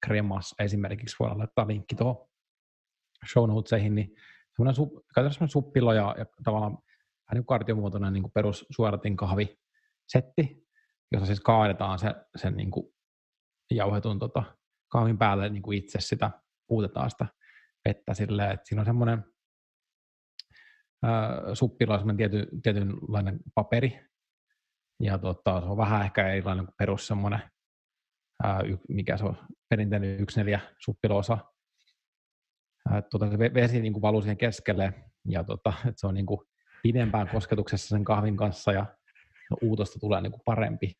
[0.06, 2.29] kremas esimerkiksi voidaan laittaa linkki tuohon
[3.34, 4.16] show notesihin, niin
[4.56, 10.68] semmoinen su, semmoinen suppilo ja, ja tavallaan vähän niin kartiomuotoinen niin perus suoratin kahvisetti,
[11.12, 12.94] jossa siis kaadetaan se, sen niin kuin
[13.72, 14.44] jauhetun tota,
[14.88, 16.32] kahvin päälle niin kuin itse sitä,
[16.68, 17.26] puutetaan sitä
[17.88, 19.24] vettä silleen, että siinä on semmoinen
[21.54, 24.00] suppilla on tiety, tietynlainen paperi,
[25.00, 27.42] ja tota, se on vähän ehkä erilainen kuin perus semmoinen,
[28.44, 28.60] ää,
[28.90, 29.38] mikä se on,
[29.70, 30.60] perinteinen yksi neljä
[33.10, 34.94] Tota, se vesi niin kuin valuu siihen keskelle,
[35.30, 36.40] ja tota, että se on niin kuin
[36.84, 38.86] pidempään kosketuksessa sen kahvin kanssa, ja
[39.62, 40.94] uutosta tulee niin kuin parempi.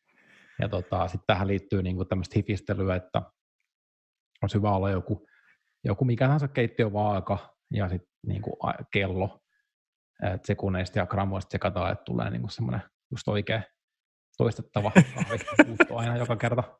[0.60, 3.22] Ja tota, sitten tähän liittyy niin kuin tämmöistä hifistelyä, että
[4.42, 5.26] olisi hyvä olla joku,
[5.84, 8.56] joku mikä tahansa keittiövaaka ja sitten niin kuin
[8.92, 9.40] kello,
[10.22, 13.62] että sekunneista ja grammoista sekataan, että tulee niin kuin semmoinen just oikea
[14.38, 16.78] toistettava kahvi aina joka kerta.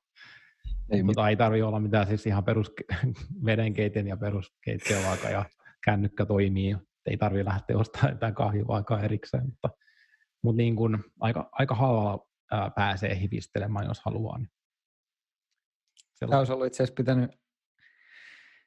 [0.90, 2.72] Ei, tota, ei tarvitse olla mitään siis ihan perus
[3.46, 5.44] vedenkeitin ja peruskeittiövaaka ja
[5.84, 6.76] kännykkä toimii.
[7.06, 9.70] Ei tarvitse lähteä ostamaan jotain kahvivaakaa erikseen, mutta
[10.42, 14.38] mutta niin kuin aika, aika halvalla ää, pääsee hivistelemään, jos haluaa.
[14.38, 14.50] Niin
[16.20, 17.30] Tämä olisi ollut itse asiassa pitänyt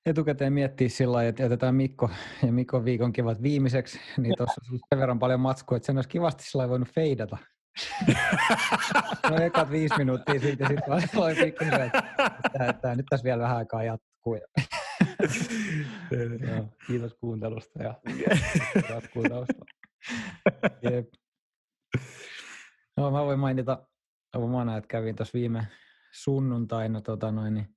[0.06, 2.10] etukäteen miettiä sillä lailla, että jätetään Mikko
[2.46, 6.10] ja Mikko viikon kivat viimeiseksi, niin tuossa on sen verran paljon matskua, että sen olisi
[6.10, 7.38] kivasti sillä voinut feidata.
[9.30, 12.04] no ekat viisi minuuttia siitä, sitten vaan voi pikkusen, että,
[12.70, 14.36] että nyt tässä vielä vähän aikaa jatkuu.
[16.48, 17.96] Joo, kiitos kuuntelusta ja
[18.90, 19.66] jatkuu taustalla.
[20.82, 21.08] Jep.
[22.98, 23.88] No mä voin mainita
[24.36, 25.68] omana, että kävin tuossa viime
[26.12, 27.68] sunnuntaina tota noin, niin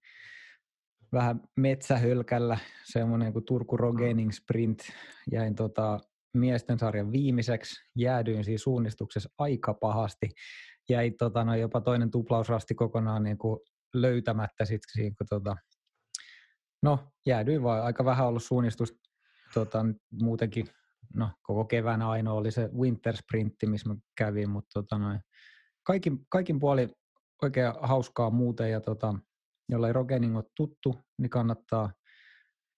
[1.12, 4.78] vähän metsähölkällä, semmoinen kuin Turku Rogening Sprint.
[5.32, 6.00] Jäin tota,
[6.38, 10.30] miesten sarjan viimeiseksi, jäädyin siinä suunnistuksessa aika pahasti.
[10.88, 13.60] Jäi tota, no, jopa toinen tuplausrasti kokonaan niin kuin
[13.94, 15.56] löytämättä sitten siinä, kun tota,
[16.82, 18.94] no jäädyin vaan, aika vähän ollut suunnistus
[19.54, 19.86] tota,
[20.22, 20.66] muutenkin
[21.14, 25.20] no, koko kevään ainoa oli se winter sprintti, missä mä kävin, mutta tota noin,
[25.82, 26.88] kaikin, kaikin puoli
[27.42, 29.14] oikein hauskaa muuten ja tota,
[29.68, 31.92] jolla ei Rogening ole tuttu, niin kannattaa,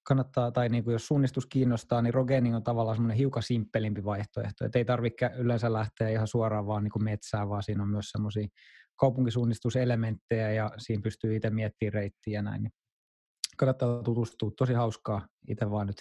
[0.09, 4.65] kannattaa tai niin kuin jos suunnistus kiinnostaa, niin Rogening on tavallaan semmoinen hiukan simppelimpi vaihtoehto,
[4.65, 8.11] että ei tarvitse yleensä lähteä ihan suoraan vaan niin kuin metsään, vaan siinä on myös
[8.11, 8.49] semmoisia
[8.97, 12.63] kaupunkisuunnistuselementtejä ja siinä pystyy itse miettimään reittiä ja näin.
[12.63, 12.73] Niin
[13.57, 14.51] kannattaa tutustua.
[14.57, 15.29] Tosi hauskaa.
[15.49, 15.97] Itse vaan nyt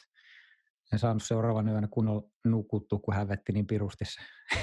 [0.94, 4.22] en saanut seuraavan yönä kunnolla nukuttua, kun hävetti niin pirusti se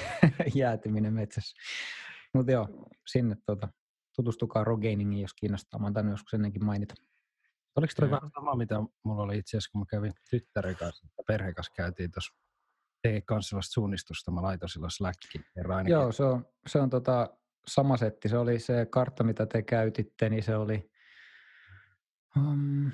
[0.60, 1.56] jäätyminen metsässä.
[2.34, 3.68] Mutta joo, sinne tuota,
[4.16, 5.80] tutustukaa Roganingiin, jos kiinnostaa.
[5.80, 6.94] Mä oon joskus ennenkin mainita.
[7.76, 11.22] Oliko toi vähän sama, mitä mulla oli itse asiassa, kun mä kävin tyttären kanssa, että
[11.26, 12.34] perheen kanssa käytiin tuossa
[13.02, 15.44] tekee kanssa sellaista suunnistusta, mä laitoin silloin Slackin
[15.90, 17.30] Joo, se on, se on tota,
[17.66, 18.28] sama setti.
[18.28, 20.90] Se oli se kartta, mitä te käytitte, niin se oli...
[22.36, 22.90] Um,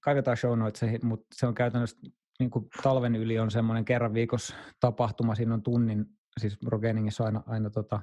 [0.00, 1.98] kaivetaan show notes, mutta se on käytännössä
[2.38, 6.06] niin kuin talven yli on semmoinen kerran viikossa tapahtuma, siinä on tunnin,
[6.38, 8.02] siis Rogeningissa on aina, aina tota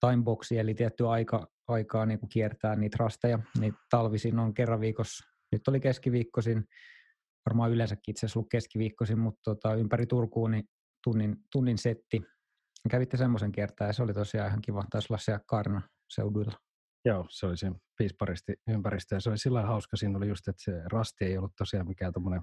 [0.00, 5.24] timeboxi, eli tietty aika, aikaa niin kuin kiertää niitä rasteja, niin talvisin on kerran viikossa,
[5.52, 6.64] nyt oli keskiviikkoisin,
[7.46, 10.68] varmaan yleensäkin itse asiassa ollut keskiviikkoisin, mutta tota, ympäri Turkuun niin
[11.04, 12.22] tunnin, tunnin setti.
[12.90, 16.52] Kävitte semmoisen kiertää ja se oli tosiaan ihan kiva, taisi olla siellä Karna seuduilla.
[17.04, 19.96] Joo, se oli se piisparisti ympäristö ja se oli sillä hauska.
[19.96, 22.42] Siinä oli just, että se rasti ei ollut tosiaan mikään tuommoinen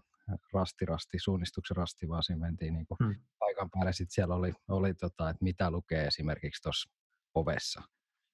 [0.53, 3.15] rasti-rasti, suunnistuksen rasti, vaan siinä mentiin niin kuin hmm.
[3.39, 3.93] paikan päälle.
[3.93, 6.89] Sitten siellä oli, oli tota, että mitä lukee esimerkiksi tuossa
[7.36, 7.82] ovessa.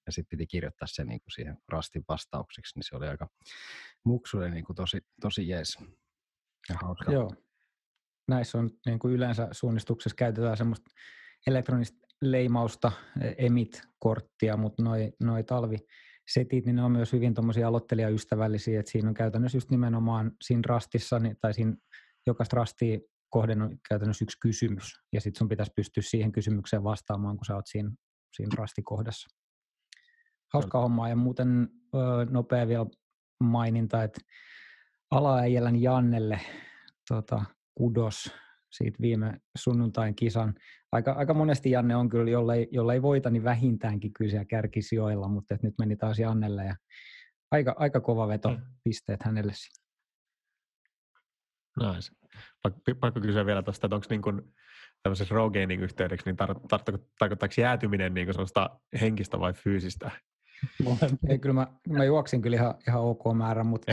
[0.06, 3.28] Ja sitten piti kirjoittaa se niin kuin siihen rastin vastauksiksi, niin se oli aika
[4.06, 5.78] muksulle niin kuin tosi, tosi jees.
[6.70, 7.12] Ja hauska.
[7.12, 7.32] Joo.
[8.28, 10.92] Näissä on niin kuin yleensä suunnistuksessa käytetään semmoista
[11.48, 12.92] elektronista leimausta,
[13.22, 19.10] e, emit-korttia, mutta noi, noi talvisetit, niin ne on myös hyvin tuommoisia aloittelijaystävällisiä, että siinä
[19.10, 21.76] on käytännössä just nimenomaan siinä rastissa, niin, tai siinä
[22.28, 23.00] jokaista rastia
[23.30, 27.56] kohden on käytännössä yksi kysymys, ja sitten sun pitäisi pystyä siihen kysymykseen vastaamaan, kun sä
[27.56, 27.92] oot siinä,
[28.36, 29.41] siinä rastikohdassa.
[30.54, 31.98] Hauska hommaa, ja muuten ö,
[32.30, 32.86] nopea vielä
[33.44, 34.22] maininta, että
[35.12, 36.40] alaäijälläni Jannelle
[37.10, 37.46] tota,
[37.76, 38.32] kudos
[38.72, 40.56] siitä viime sunnuntain kisan.
[40.92, 45.58] Aika, aika monesti Janne on kyllä, jollei, jollei voita, niin vähintäänkin kyllä siellä kärkisijoilla, mutta
[45.64, 46.76] nyt meni taas Jannelle ja
[47.52, 48.62] aika, aika kova veto mm.
[48.84, 49.54] pisteet hänelle.
[51.80, 52.16] Nice.
[53.00, 54.42] Pakko kysyä vielä tuosta, että onko niin kuin
[55.04, 60.12] tämmöisessä Rogainin yhteydeksi, niin tar- tar- tarkoittaako jäätyminen niin sellaista henkistä vai fyysistä
[61.30, 63.92] ei, kyllä mä, mä juoksin kyllä ihan, ihan ok määrä, mutta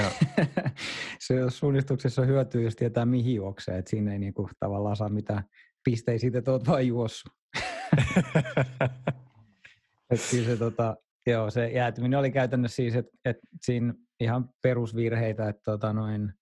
[1.26, 5.44] se suunnistuksessa hyötyy, jos tietää mihin juoksee, että siinä ei niinku tavallaan saa mitään
[5.84, 7.32] pisteitä siitä, että oot vain juossut.
[10.10, 10.96] et se, tota,
[11.26, 16.32] joo, se jäätyminen oli käytännössä siis, että et siinä ihan perusvirheitä, että tota, noin,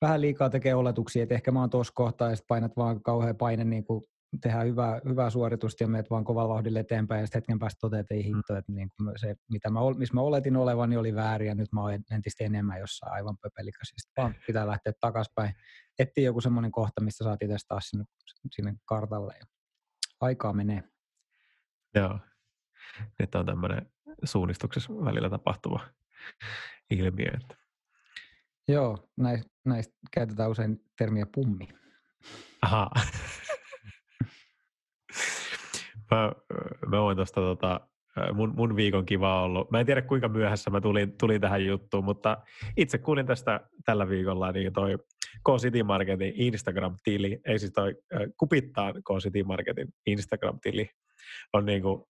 [0.00, 3.64] vähän liikaa tekee oletuksia, että ehkä mä oon tuossa kohtaa ja painat vaan kauhean paine
[3.64, 4.04] niin kuin
[4.40, 8.00] tehdään hyvää, hyvää suoritusta ja meet vaan kovalla vauhdilla eteenpäin ja sitten hetken päästä toteat,
[8.00, 8.26] että ei mm.
[8.26, 11.54] hinto, että niin kuin se, mitä mä, missä mä oletin olevan, niin oli väärin ja
[11.54, 13.92] nyt mä olen entistä enemmän jossain aivan pöpelikäs.
[13.96, 15.54] Sitten vaan pitää lähteä takaspäin,
[15.98, 18.04] etsiä joku semmoinen kohta, mistä saat itse taas sinne,
[18.50, 19.46] sinne kartalle ja
[20.20, 20.82] aikaa menee.
[21.94, 22.18] Joo,
[23.18, 23.90] nyt on tämmöinen
[24.24, 25.80] suunnistuksessa välillä tapahtuva
[26.90, 27.30] ilmiö.
[27.40, 27.56] Että.
[28.68, 31.68] Joo, näistä, näistä käytetään usein termiä pummi.
[32.62, 32.90] Aha.
[36.10, 36.32] Mä,
[36.88, 37.80] mä voin tosta, tota,
[38.32, 39.70] mun, mun viikon kiva ollut.
[39.70, 42.36] Mä en tiedä kuinka myöhässä mä tulin, tulin tähän juttuun, mutta
[42.76, 44.98] itse kuulin tästä tällä viikolla, niin toi
[45.44, 47.94] K-City Marketin Instagram-tili, ei siis toi
[48.36, 50.88] Kupittaan K-City Marketin Instagram-tili,
[51.52, 52.02] on niin kuin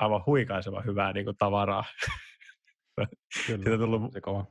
[0.00, 1.84] aivan huikaiseva hyvää niin kuin tavaraa.
[3.46, 4.46] Kyllä, siitä tullut, se kova.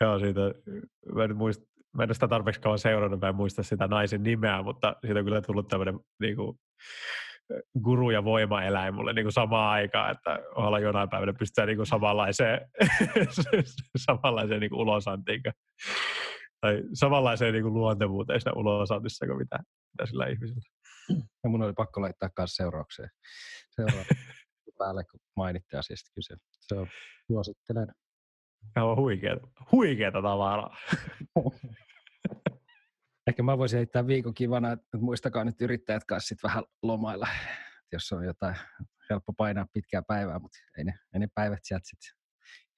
[0.00, 0.40] Joo, siitä,
[1.14, 1.62] mä en, muist,
[1.96, 5.18] mä en ole sitä tarpeeksi kauan seurannut, mä en muista sitä naisen nimeä, mutta siitä
[5.18, 6.58] on kyllä tullut tämmöinen niin kuin,
[7.82, 11.86] guru ja voimaeläin mulle niin kuin samaan aikaan, että olla jonain päivänä pystytään niin kuin
[11.86, 12.60] samanlaiseen,
[14.06, 15.42] samanlaiseen niin kuin ulosantiin
[16.60, 19.58] tai samanlaiseen niin kuin luontevuuteen siinä ulosantissa kuin mitä,
[19.92, 20.62] mitä sillä ihmisellä.
[21.44, 23.10] Ja mun oli pakko laittaa myös seuraukseen.
[23.70, 24.20] Seuraukseen
[24.78, 26.34] päälle, kun mainitte asiasta kyse.
[26.60, 26.86] Se on,
[27.26, 27.88] suosittelen.
[28.74, 30.76] Tämä on huikeeta, huikeeta tavaraa.
[33.26, 37.28] Ehkä mä voisin heittää viikon kivana, että muistakaa nyt yrittäjät kanssa sit vähän lomailla,
[37.92, 38.56] jos on jotain
[39.10, 42.18] helppo painaa pitkää päivää, mutta ei ne, ei ne päivät sieltä sitten,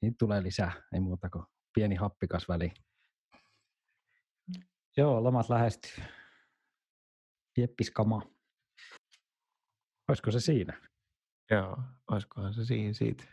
[0.03, 2.73] niin tulee lisää, ei muuta kuin pieni happikas väli.
[4.97, 6.05] Joo, lomat lähestyy.
[7.57, 8.23] Jeppiskama.
[10.09, 10.81] Olisiko se siinä?
[11.51, 11.79] Joo,
[12.11, 13.25] olisikohan se siinä siitä.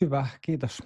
[0.00, 0.82] Hyvä, kiitos.